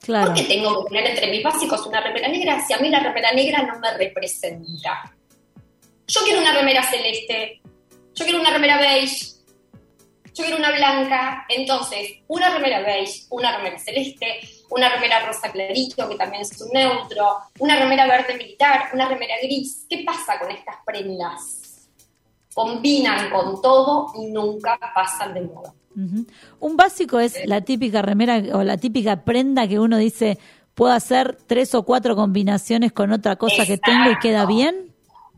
[0.05, 0.27] Claro.
[0.27, 3.01] ¿Por qué tengo que poner entre mis básicos una remera negra si a mí la
[3.01, 5.15] remera negra no me representa?
[6.07, 7.63] Yo quiero una remera celeste,
[8.15, 9.35] yo quiero una remera beige,
[10.35, 16.07] yo quiero una blanca, entonces una remera beige, una remera celeste, una remera rosa clarito,
[16.09, 19.87] que también es un neutro, una remera verde militar, una remera gris.
[19.89, 21.89] ¿Qué pasa con estas prendas?
[22.53, 25.73] Combinan con todo y nunca pasan de moda.
[25.95, 30.39] Un básico es la típica remera o la típica prenda que uno dice,
[30.75, 34.93] puedo hacer tres o cuatro combinaciones con otra cosa que tengo y queda bien.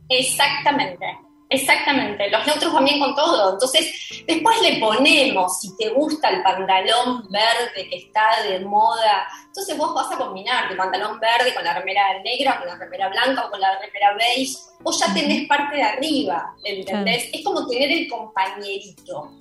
[0.09, 1.05] Exactamente,
[1.51, 2.31] exactamente.
[2.31, 3.53] Los neutros van bien con todo.
[3.53, 9.77] Entonces, después le ponemos, si te gusta el pantalón verde que está de moda, entonces
[9.77, 13.47] vos vas a combinar tu pantalón verde con la remera negra, con la remera blanca
[13.47, 14.57] o con la remera beige.
[14.81, 17.29] Vos ya tenés parte de arriba, ¿entendés?
[17.33, 19.33] Es como tener el compañerito.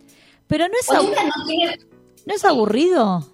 [0.47, 1.77] Pero no es, Cuando abu- una no tiene...
[2.25, 3.31] no es aburrido.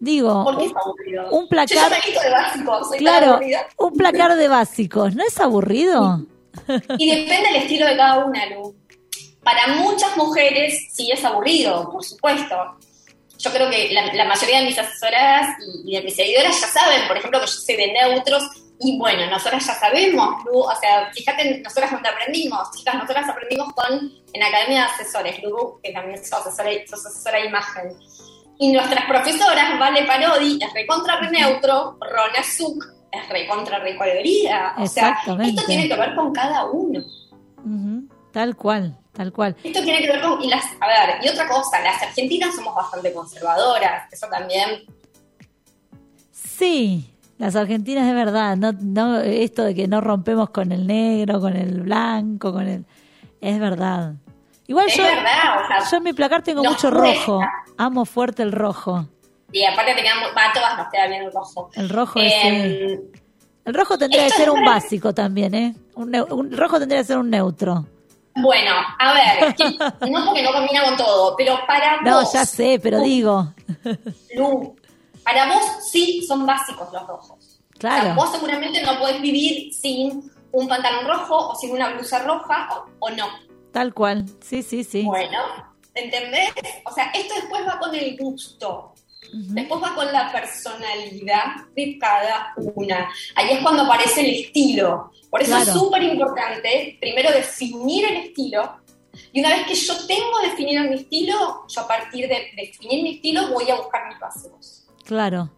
[0.00, 1.30] Digo, ¿Por qué es aburrido?
[1.32, 3.40] un placar- de soy claro,
[3.78, 6.24] un placar de básicos, ¿no es aburrido?
[6.98, 8.76] Y depende del estilo de cada una, Lu.
[9.42, 12.54] Para muchas mujeres sí es aburrido, por supuesto.
[13.38, 16.66] Yo creo que la, la mayoría de mis asesoradas y, y de mis seguidoras ya
[16.68, 18.42] saben, por ejemplo, que yo soy de neutros.
[18.80, 23.72] Y bueno, nosotras ya sabemos, Lu, o sea, fíjate, nosotras donde aprendimos, chicas, nosotras aprendimos
[23.72, 27.92] con, en Academia de Asesores, Lu, que también sos asesora, sos asesora de imagen.
[28.58, 34.74] Y nuestras profesoras, Vale Parodi, es recontra re neutro, Rona Zuc, es recontra recolorida.
[34.78, 37.00] O sea, esto tiene que ver con cada uno.
[37.64, 39.56] Ujú, Tal cual, tal cual.
[39.64, 40.42] Esto tiene que ver con.
[40.42, 44.84] Y las, a ver, y otra cosa, las argentinas somos bastante conservadoras, eso también.
[46.30, 51.40] Sí, las argentinas de verdad, no, no esto de que no rompemos con el negro,
[51.40, 52.84] con el blanco, con el
[53.40, 54.14] es verdad.
[54.66, 57.14] Igual Es yo, verdad, o sea, yo en mi placar tengo mucho cuesta.
[57.24, 57.40] rojo,
[57.78, 59.06] amo fuerte el rojo.
[59.52, 60.18] Y aparte te quedan.
[60.36, 61.70] Va, a todas nos queda bien el rojo.
[61.74, 63.00] El rojo es Eh,
[63.64, 65.74] el rojo tendría que ser un para- básico también, ¿eh?
[65.94, 67.86] Un, rojo tendría que ser un neutro.
[68.34, 69.54] Bueno, a ver,
[70.10, 72.32] no porque no combina con todo, pero para No, vos.
[72.32, 73.54] ya sé, pero Lu, digo,
[74.36, 74.76] Lu,
[75.28, 77.60] para vos sí son básicos los rojos.
[77.76, 81.90] O sea, claro, vos seguramente no podés vivir sin un pantalón rojo o sin una
[81.90, 83.26] blusa roja o, o no.
[83.72, 84.24] tal cual.
[84.40, 85.02] Sí, sí, sí.
[85.02, 85.38] Bueno,
[85.94, 86.50] ¿entendés?
[86.86, 88.94] O sea, esto después va con el gusto.
[89.32, 93.10] Después va con la personalidad de cada una.
[93.34, 95.10] Ahí es cuando aparece el estilo.
[95.28, 95.70] Por eso Claro.
[95.70, 98.78] es súper importante, primero, definir el estilo.
[99.32, 103.16] Y una vez que yo tengo definido mi estilo, yo a partir de definir mi
[103.16, 104.87] estilo voy a buscar mis básicos.
[105.08, 105.50] Claro.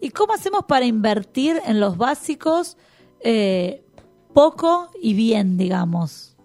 [0.00, 2.76] ¿Y cómo hacemos para invertir en los básicos
[3.18, 3.84] eh,
[4.32, 6.36] poco y bien, digamos?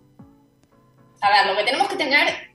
[1.22, 2.47] A ver, lo que tenemos que tener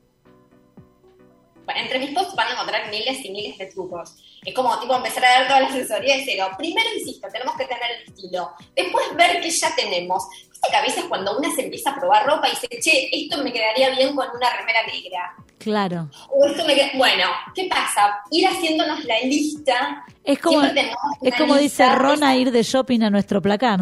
[1.77, 4.15] entre mis posts van a encontrar miles y miles de trucos.
[4.45, 6.51] Es como tipo empezar a dar toda la asesoría de cero.
[6.59, 8.51] Primero, insisto, tenemos que tener el estilo.
[8.75, 10.25] Después ver que ya tenemos.
[10.51, 13.43] Viste que a veces cuando una se empieza a probar ropa y dice, che, esto
[13.43, 15.35] me quedaría bien con una remera negra.
[15.59, 16.11] Claro.
[16.31, 16.91] O esto me queda...
[16.95, 18.21] Bueno, ¿qué pasa?
[18.31, 20.05] Ir haciéndonos la lista.
[20.25, 21.89] Es como, es como dice.
[21.95, 23.81] Rona, ir de shopping a nuestro placar.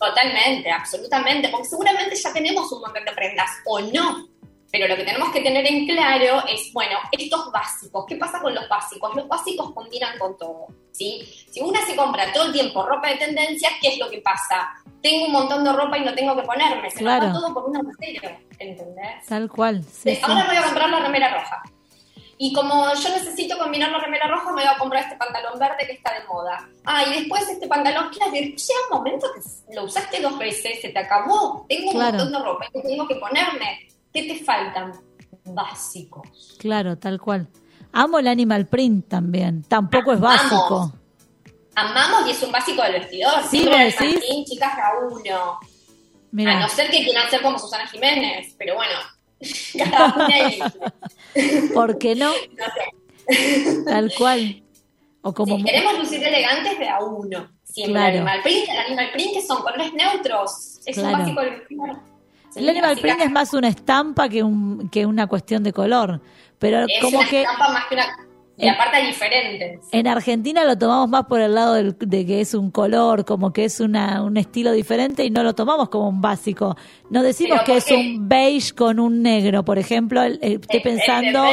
[0.00, 4.29] Totalmente, absolutamente, porque seguramente ya tenemos un montón de prendas o no,
[4.72, 8.54] pero lo que tenemos que tener en claro es, bueno, estos básicos, ¿qué pasa con
[8.54, 9.14] los básicos?
[9.16, 11.22] Los básicos combinan con todo, ¿sí?
[11.50, 14.70] Si una se compra todo el tiempo ropa de tendencia, ¿qué es lo que pasa?
[15.02, 17.26] Tengo un montón de ropa y no tengo que ponerme, se me Claro.
[17.28, 19.26] va todo por un agujero, ¿entendés?
[19.26, 19.82] Tal cual.
[19.84, 20.20] Sí, sí.
[20.22, 21.62] Ahora me voy a comprar la remera roja.
[22.42, 25.84] Y como yo necesito combinar la remera roja, me voy a comprar este pantalón verde
[25.86, 26.66] que está de moda.
[26.86, 28.54] Ah, y después este pantalón, claro, llega
[28.90, 31.66] un momento que lo usaste dos veces, se te acabó.
[31.68, 32.16] Tengo un Claro.
[32.16, 33.86] montón de ropa que tengo que ponerme.
[34.12, 34.92] ¿Qué te faltan?
[35.44, 36.56] Básicos.
[36.58, 37.48] Claro, tal cual.
[37.92, 39.62] Amo el animal print también.
[39.64, 40.92] Tampoco es básico.
[41.74, 43.42] Amamos y es un básico del vestidor.
[43.44, 45.58] Sí, Siempre ¿vos en el chicas, a uno.
[46.50, 48.92] A no ser que quieran ser como Susana Jiménez, pero bueno,
[49.78, 50.72] cada una.
[51.74, 52.30] ¿Por qué no?
[53.30, 53.84] No sé.
[53.86, 54.62] Tal cual.
[55.22, 57.48] O como Si queremos lucir elegantes de a uno.
[57.64, 58.08] Siempre Claro.
[58.08, 60.80] el animal print, el animal print que son colores neutros.
[60.84, 61.10] Es Claro.
[61.14, 62.00] un básico del vestidor.
[62.56, 66.20] El animal print es más una estampa que un que una cuestión de color,
[66.58, 68.04] pero es como una que estampa más que una.
[68.62, 69.80] Y aparte hay diferentes.
[69.90, 73.54] en Argentina lo tomamos más por el lado del- de que es un color, como
[73.54, 76.76] que es una, un estilo diferente y no lo tomamos como un básico.
[77.08, 80.80] No decimos que ¿por es un beige con un negro, por ejemplo, el- el- estoy
[80.80, 81.46] pensando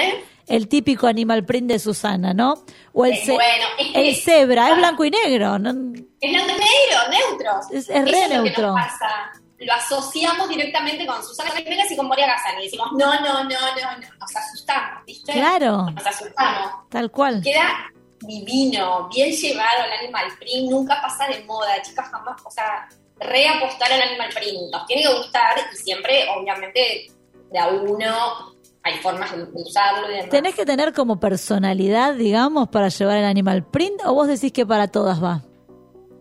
[0.48, 2.56] el típico animal print de Susana, ¿no?
[2.92, 5.60] O el, ce- bueno, es que- el cebra, es blanco y negro.
[5.60, 5.70] ¿no?
[5.70, 7.72] Es blanco y negro, neutros.
[7.72, 8.68] Es- es Eso re lo que neutro.
[8.68, 9.32] nos pasa.
[9.60, 12.62] Lo asociamos directamente con Susana Jiménez y con Moria Gazani.
[12.62, 14.18] Y decimos, no, no, no, no, no.
[14.20, 15.34] Nos asustamos, ¿viste?
[15.34, 15.90] Claro.
[15.90, 16.72] Nos asustamos.
[16.90, 17.42] Tal cual.
[17.42, 22.88] Queda divino, bien llevado el animal print, nunca pasa de moda, chicas, jamás, o sea,
[23.20, 27.12] reapostar al animal print, nos tiene que gustar y siempre, obviamente,
[27.52, 30.30] de a uno hay formas de usarlo y demás.
[30.30, 34.66] ¿Tenés que tener como personalidad, digamos, para llevar el animal print o vos decís que
[34.66, 35.42] para todas va?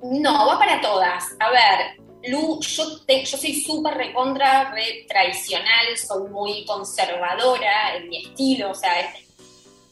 [0.03, 1.25] No, va para todas.
[1.41, 8.09] A ver, Lu, yo, te- yo soy súper recontra, re tradicional, soy muy conservadora en
[8.09, 9.27] mi estilo, o sea, es-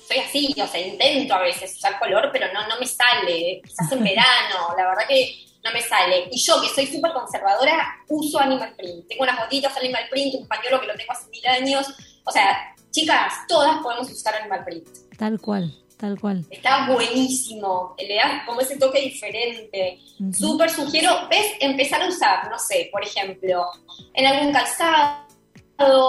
[0.06, 3.90] soy así, o sea, intento a veces usar color, pero no, no me sale, quizás
[3.92, 6.28] en verano, la verdad que no me sale.
[6.30, 9.06] Y yo, que soy súper conservadora, uso animal print.
[9.08, 11.86] Tengo unas botitas animal print, un pañuelo que lo tengo hace mil años.
[12.24, 14.86] O sea, chicas, todas podemos usar animal print.
[15.16, 15.74] Tal cual,
[16.04, 16.44] tal cual.
[16.50, 19.98] Está buenísimo, le da como ese toque diferente.
[20.20, 20.32] Ujú.
[20.34, 23.64] Súper sugiero, ves, empezar a usar, no sé, por ejemplo,
[24.12, 25.24] en algún calzado,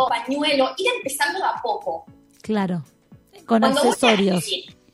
[0.09, 2.05] pañuelo, ir empezando a poco.
[2.41, 2.83] Claro.
[3.45, 4.43] Con Cuando accesorios.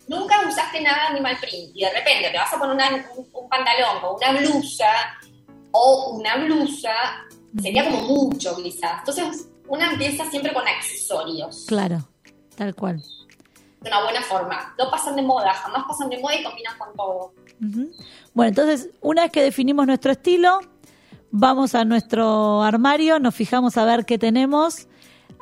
[0.08, 3.50] nunca usaste nada animal print y de repente te vas a poner una- un, un
[3.50, 4.92] pantalón con una blusa
[5.72, 6.94] o una blusa,
[7.62, 9.00] sería como mucho quizás.
[9.00, 11.66] Entonces, una empieza siempre con accesorios.
[11.68, 12.08] Claro,
[12.56, 13.02] tal cual.
[13.82, 14.76] De una buena forma.
[14.78, 17.34] No pasan de moda, jamás pasan de moda y combinan con todo.
[18.34, 20.60] Bueno, entonces, una vez que definimos nuestro estilo,
[21.32, 24.88] vamos a nuestro armario, nos fijamos a ver qué tenemos.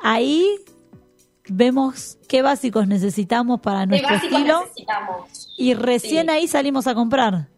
[0.02, 0.46] Ahí
[1.48, 5.48] vemos qué básicos necesitamos para ¿Qué nuestro básicos estilo necesitamos?
[5.58, 6.32] y recién Sí.
[6.32, 7.48] ahí salimos a comprar.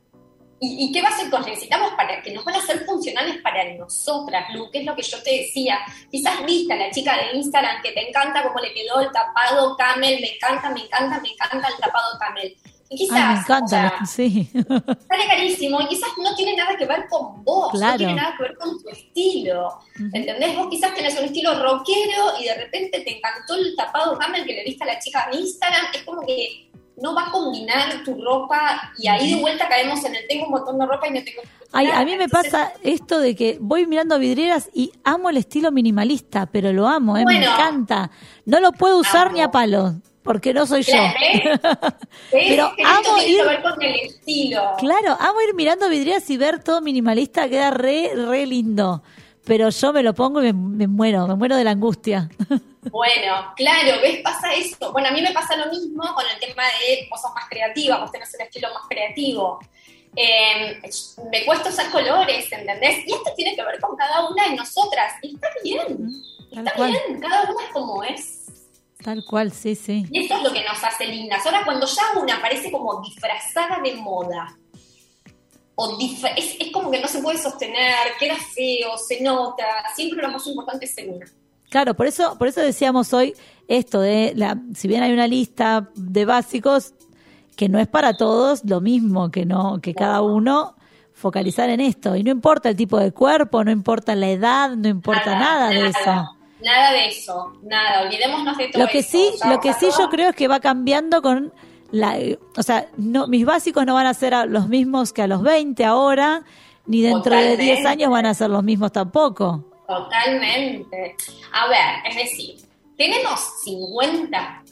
[0.64, 4.70] ¿Y, y qué básicos necesitamos para que nos van a ser funcionales para nosotras, Lu?
[4.70, 5.78] Que es lo que yo te decía.
[6.08, 9.76] Quizás viste a la chica de Instagram que te encanta cómo le quedó el tapado
[9.76, 12.56] camel, me encanta, me encanta, me encanta el tapado camel.
[12.88, 14.50] Y quizás, Ay, me encanta, o sea, sí.
[14.52, 17.92] sale carísimo y quizás no tiene nada que ver con vos, Claro.
[17.92, 19.78] no tiene nada que ver con tu estilo.
[20.12, 20.56] ¿Entendés?
[20.56, 24.52] Vos quizás tenés un estilo rockero y de repente te encantó el tapado camel que
[24.54, 25.86] le viste a la chica de Instagram.
[25.92, 30.14] Es como que no va a combinar tu ropa y ahí de vuelta caemos en
[30.14, 31.42] el tengo un montón de ropa y no tengo
[31.74, 35.38] Ay, a mí me Entonces, pasa esto de que voy mirando vidrieras y amo el
[35.38, 37.24] estilo minimalista, pero lo amo, ¿eh?
[37.24, 38.10] me encanta.
[38.44, 39.36] No lo puedo usar Amo.
[39.36, 40.92] ni a palos, porque no soy yo.
[41.02, 41.60] ¿Ves?
[42.30, 44.60] Pero amo ir- que ver con el estilo.
[44.78, 49.02] Claro, amo ir mirando vidrieras y ver todo minimalista, queda re, re lindo.
[49.44, 52.28] Pero yo me lo pongo y me, me muero, me muero de la angustia.
[52.90, 54.22] Bueno, claro, ¿ves?
[54.24, 54.90] Pasa eso.
[54.90, 58.00] Bueno, a mí me pasa lo mismo con el tema de vos sos más creativa,
[58.00, 59.60] vos tenés un estilo más creativo.
[60.16, 60.80] Eh,
[61.30, 63.06] me cuesta usar colores, ¿entendés?
[63.06, 65.12] Y esto tiene que ver con cada una de nosotras.
[65.22, 65.86] Y está bien,
[66.52, 68.46] Tal está cual, bien, cada una es como es.
[69.00, 70.04] tal cual, sí, sí.
[70.10, 71.46] Y eso es lo que nos hace lindas.
[71.46, 74.58] Ahora, cuando ya una parece como disfrazada de moda,
[75.74, 75.98] o
[76.36, 79.64] es, es como que no se puede sostener, queda feo, se nota,
[79.94, 81.26] siempre lo más importante es ser una.
[81.70, 83.34] Claro, por eso, por eso decíamos hoy
[83.66, 86.92] esto de, la, si bien hay una lista de básicos
[87.56, 90.76] que no es para todos, lo mismo que no, que cada uno
[91.14, 92.16] focalizar en esto.
[92.16, 95.86] Y no importa el tipo de cuerpo, no importa la edad, no importa nada, de
[95.86, 96.36] eso.
[96.62, 99.10] Nada de eso, nada, olvidémonos de todo Lo que eso.
[99.10, 101.52] sí, O sea, lo que sí yo creo es que va cambiando con
[101.92, 102.18] la,
[102.56, 105.84] o sea, no, mis básicos no van a ser los mismos que a los 20
[105.84, 106.42] ahora,
[106.86, 107.88] ni dentro de 10 Totalmente.
[107.88, 109.72] años van a ser los mismos tampoco.
[109.86, 111.16] Totalmente.
[111.52, 112.56] A ver, es decir,
[112.96, 114.64] tenemos 50,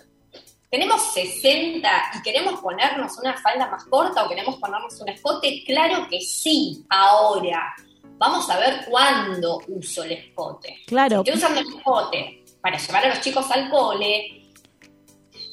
[0.70, 6.06] tenemos 60 y queremos ponernos una falda más corta o queremos ponernos un escote, claro
[6.08, 6.84] que sí.
[6.88, 7.74] Ahora,
[8.16, 10.78] vamos a ver cuándo uso el escote.
[10.86, 11.22] Claro.
[11.24, 14.39] Si estoy usando el escote para llevar a los chicos al cole,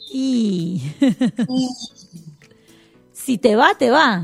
[0.10, 0.82] Y
[3.12, 4.24] si te va, te va.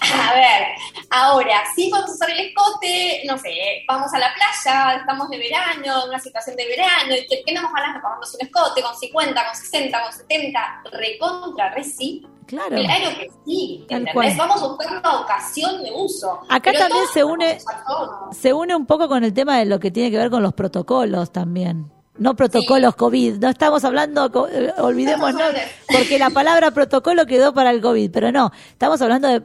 [0.00, 0.62] A ver,
[1.10, 3.50] ahora, sí vamos a usar el escote, no sé,
[3.88, 7.72] vamos a la playa, estamos de verano, en una situación de verano, y que tenemos
[7.72, 12.24] ganas de ponernos un escote con 50, con 60, con 70, recontra, re sí.
[12.46, 12.76] Claro.
[12.76, 14.36] Claro que sí, ¿entendés?
[14.36, 16.38] Vamos a buscar una ocasión de uso.
[16.48, 18.36] Acá también se une- podemos.
[18.36, 20.54] Se une un poco con el tema de lo que tiene que ver con los
[20.54, 21.90] protocolos también.
[22.18, 25.42] No protocolos COVID, no estamos hablando, eh, olvidémonos,
[25.92, 29.42] porque la palabra protocolo quedó para el COVID, pero no, estamos hablando de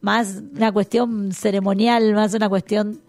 [0.00, 3.00] más una cuestión ceremonial, más una cuestión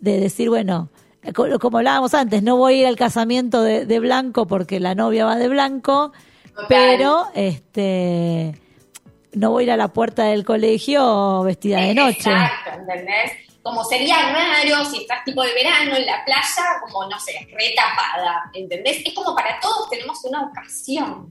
[0.00, 0.88] de decir, bueno,
[1.22, 4.80] eh, co- como hablábamos antes, no voy a ir al casamiento de, de blanco porque
[4.80, 6.12] la novia va de blanco,
[6.68, 8.58] pero este
[9.34, 12.30] no voy a ir a la puerta del colegio vestida de noche.
[12.30, 13.32] Exacto, ¿entendés?
[13.62, 18.50] Como sería raro si estás tipo de verano en la playa, como, no sé, retapada,
[18.54, 19.02] ¿entendés?
[19.04, 21.28] Es como para todos tenemos una ocasión,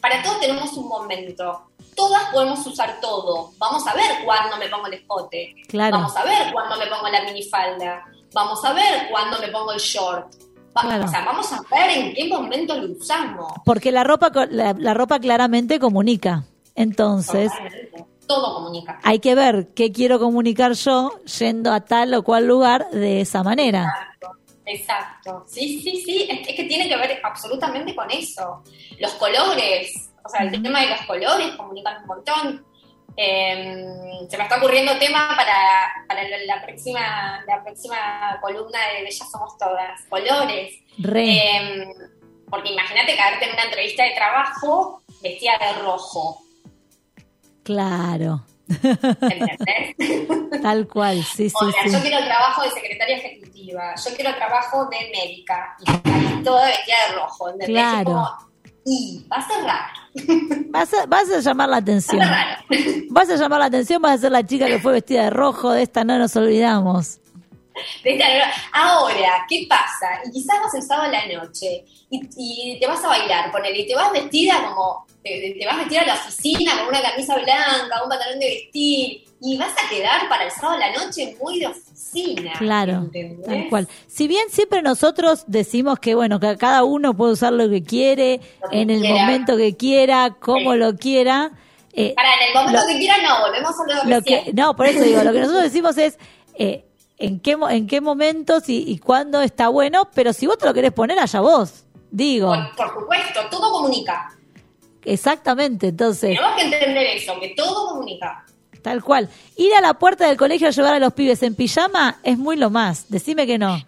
[0.00, 1.70] para todos tenemos un momento.
[1.94, 3.52] Todas podemos usar todo.
[3.58, 5.54] Vamos a ver cuándo me pongo el escote.
[5.68, 5.96] Claro.
[5.98, 8.04] Vamos a ver cuándo me pongo la minifalda.
[8.34, 10.34] Vamos a ver cuándo me pongo el short.
[10.74, 11.06] Claro.
[11.06, 13.50] O sea, vamos a ver en qué momento lo usamos.
[13.64, 16.44] Porque la ropa, la, la ropa claramente comunica.
[16.74, 18.15] Entonces, Totalmente.
[18.26, 18.98] Todo comunica.
[19.02, 23.42] hay que ver qué quiero comunicar yo yendo a tal o cual lugar de esa
[23.42, 23.84] manera.
[23.84, 25.44] Exacto, exacto.
[25.46, 26.26] Sí, sí, sí.
[26.28, 28.62] Es, es que tiene que ver absolutamente con eso.
[28.98, 32.66] Los colores, o sea, el tema de los colores comunican un montón.
[33.18, 39.04] Eh, se me está ocurriendo tema para, para la, la próxima, la próxima columna de
[39.04, 40.02] Bellas Somos Todas.
[40.08, 40.74] Colores.
[40.98, 41.30] Re.
[41.30, 41.94] Eh,
[42.50, 46.45] porque imagínate caerte en una entrevista de trabajo vestida de rojo.
[47.66, 48.44] Claro.
[48.68, 50.62] ¿Entendés?
[50.62, 51.90] Tal cual, sí, sí, O sea, sí.
[51.92, 56.96] yo quiero trabajo de secretaria ejecutiva, yo quiero trabajo de médica, y ahí toda vestida
[57.08, 57.68] de rojo, ¿entendés?
[57.68, 58.04] Claro.
[58.04, 58.28] Como,
[58.84, 62.20] y va a ser raro, Vas a, vas a llamar la va a atención.
[63.10, 65.72] Vas a llamar la atención, vas a ser la chica que fue vestida de rojo,
[65.72, 67.18] de esta no nos olvidamos.
[68.72, 70.20] Ahora, ¿qué pasa?
[70.26, 73.80] Y quizás vas el sábado a la noche y, y te vas a bailar, ponele,
[73.80, 77.34] y te vas vestida como, te, te vas vestida a la oficina con una camisa
[77.36, 81.36] blanca, un pantalón de vestir, y vas a quedar para el sábado a la noche
[81.42, 82.52] muy de oficina.
[82.58, 83.44] Claro, ¿entendés?
[83.46, 83.88] tal cual.
[84.06, 88.40] Si bien siempre nosotros decimos que bueno, que cada uno puede usar lo que quiere,
[88.62, 89.14] Lo que en el quiera.
[89.14, 90.78] momento que quiera, como Sí.
[90.78, 91.50] lo quiera.
[91.92, 94.74] eh, Para, en el momento Lo- que quieran, no, volvemos a lo, lo que, no,
[94.76, 96.18] por eso digo, lo que nosotros decimos es
[96.58, 96.85] eh,
[97.18, 100.74] en qué en qué momentos y, y cuándo está bueno, pero si vos te lo
[100.74, 104.32] querés poner allá vos, digo, Por, por supuesto, todo comunica.
[105.04, 108.44] exactamente, entonces, Tenemos que entender eso, que todo comunica.
[108.82, 109.28] tal cual.
[109.56, 112.56] Ir a la puerta del colegio a llevar a los pibes en pijama es muy
[112.56, 113.78] lo más, decime que no.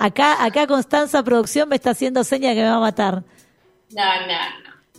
[0.00, 3.24] Acá, acá Constanza Producción me está haciendo seña que me va a matar.
[3.90, 4.26] No, no,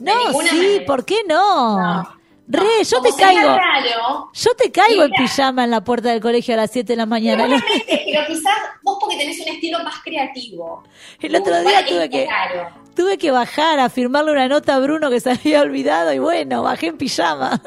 [0.02, 0.14] no.
[0.34, 0.86] No, sí, manera.
[0.86, 1.78] ¿por qué no?
[1.80, 2.19] No,
[2.52, 3.48] Re, yo Como te caigo.
[3.56, 6.98] raro, Yo te caigo en pijama en la puerta del colegio a las 7 de
[6.98, 7.46] la mañana.
[7.48, 10.84] Pero quizás vos porque tenés un estilo más creativo.
[11.22, 12.70] El otro día tuve que, raro.
[12.96, 16.64] tuve que bajar a firmarle una nota a Bruno que se había olvidado y bueno,
[16.64, 17.62] bajé en pijama.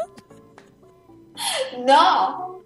[1.86, 2.61] No.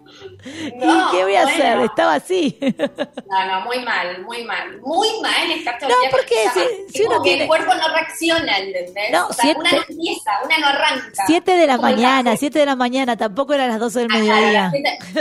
[0.81, 1.49] ¿Y No, qué voy a bueno.
[1.57, 1.79] hacer?
[1.81, 2.57] Estaba así.
[2.61, 4.79] No, no, muy mal, muy mal.
[4.81, 5.47] Muy mal
[5.79, 9.11] todo No, porque si- si uno el cuerpo no reacciona, ¿entendés?
[9.11, 11.23] No, o sea, siete- una no empieza, una no arranca.
[11.27, 12.35] 7 de la mañana.
[12.37, 14.71] 7 de la mañana, tampoco eran las 12 del mediodía.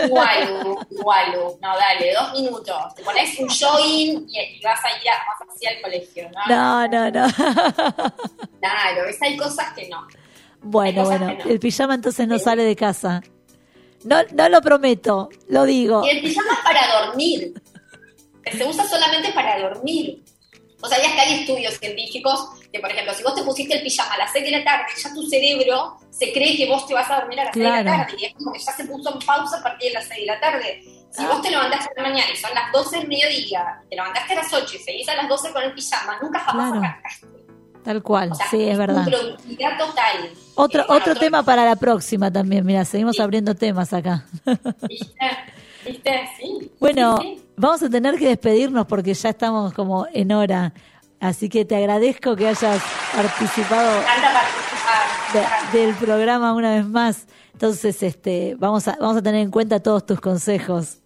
[0.05, 2.95] Igual, igual, no, dale, dos minutos.
[2.95, 6.55] Te pones un join y, y vas a ir a, vas hacia el colegio, ¿no?
[6.55, 7.27] No, no, no.
[8.61, 10.07] Claro, ves, hay cosas que no.
[10.63, 11.45] Bueno, bueno, no.
[11.51, 13.23] el pijama entonces no sale de casa.
[14.07, 16.05] No, no lo prometo, lo digo.
[16.05, 17.53] Y el pijama es para dormir.
[18.57, 20.23] Se usa solamente para dormir.
[20.81, 23.83] O sea, ya que hay estudios científicos que, por ejemplo, si vos te pusiste el
[23.83, 26.95] pijama a las 6 de la tarde, ya tu cerebro se cree que vos te
[26.95, 27.85] vas a dormir a las 6 de Claro.
[27.91, 28.17] la tarde.
[28.21, 30.27] Y es como que ya se puso en pausa a partir de las 6 de
[30.27, 30.83] la tarde.
[31.11, 34.35] Si vos te levantaste a la mañana y son las 12 del mediodía, te levantaste
[34.35, 36.85] a las 8 y seguís a las 12 con el pijama, nunca jamás Claro.
[36.87, 37.27] arrancaste.
[37.83, 39.05] Tal cual, O sea, sí, es verdad.
[39.07, 40.31] Productividad total.
[40.57, 44.25] Otro, otro tema para la próxima también, mira, seguimos abriendo temas acá.
[44.89, 45.17] ¿Viste?
[45.87, 46.29] ¿Viste?
[46.41, 46.73] Sí.
[46.81, 47.45] Bueno, Sí, sí.
[47.57, 50.73] vamos a tener que despedirnos porque ya estamos como en hora.
[51.21, 52.83] Así que te agradezco que hayas
[53.15, 54.01] participado
[55.73, 57.27] de- del programa una vez más.
[57.53, 60.99] Entonces, este, vamos a, vamos a tener en cuenta todos tus consejos.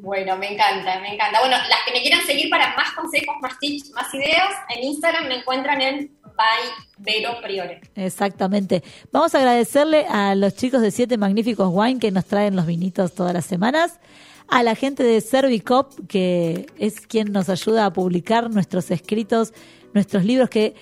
[0.00, 1.40] Bueno, me encanta, me encanta.
[1.40, 5.26] Bueno, las que me quieran seguir para más consejos, más tips, más ideas, en Instagram
[5.26, 7.80] me encuentran en by Priore.
[7.96, 8.82] Exactamente.
[9.12, 13.14] Vamos a agradecerle a los chicos de Siete Magníficos Wine que nos traen los vinitos
[13.14, 13.98] todas las semanas.
[14.46, 19.52] A la gente de Servicop, que es quien nos ayuda a publicar nuestros escritos,
[19.92, 20.74] nuestros libros que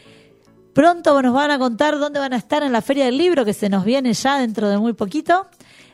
[0.72, 3.54] pronto nos van a contar dónde van a estar en la Feria del Libro, que
[3.54, 5.48] se nos viene ya dentro de muy poquito.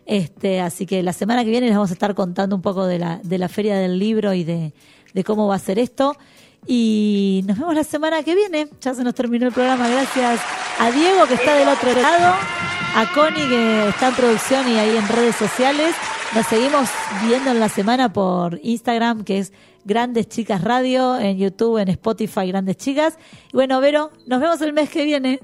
[0.06, 2.98] Este, así que la semana que viene les vamos a estar contando un poco de
[2.98, 4.72] la, de la Feria del Libro y de,
[5.14, 6.16] de cómo va a ser esto.
[6.66, 8.68] Y nos vemos la semana que viene.
[8.80, 9.88] Ya se nos terminó el programa.
[9.88, 10.40] Gracias
[10.78, 12.34] a Diego que está del otro lado,
[12.94, 15.94] a Connie que está en producción y ahí en redes sociales.
[16.34, 16.88] Nos seguimos
[17.26, 19.52] viendo en la semana por Instagram, que es
[19.84, 23.18] Grandes Chicas Radio, en YouTube, en Spotify, Grandes Chicas.
[23.52, 25.40] Y bueno, Vero, nos vemos el mes que viene.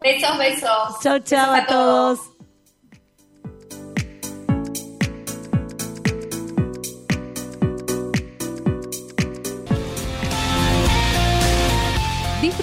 [0.00, 1.00] Besos, besos.
[1.02, 2.37] Chau Besos a todos.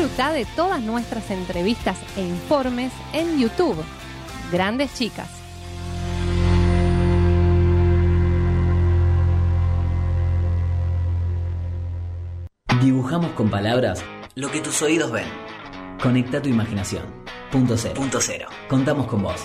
[0.05, 3.83] Disfruta de todas nuestras entrevistas e informes en YouTube.
[4.51, 5.27] Grandes Chicas.
[12.83, 14.03] Dibujamos con palabras
[14.35, 15.25] lo que tus oídos ven.
[15.99, 17.05] Conecta tu imaginación.
[17.51, 17.95] Punto cero.
[17.95, 18.47] Punto cero.
[18.69, 19.41] Contamos con vos.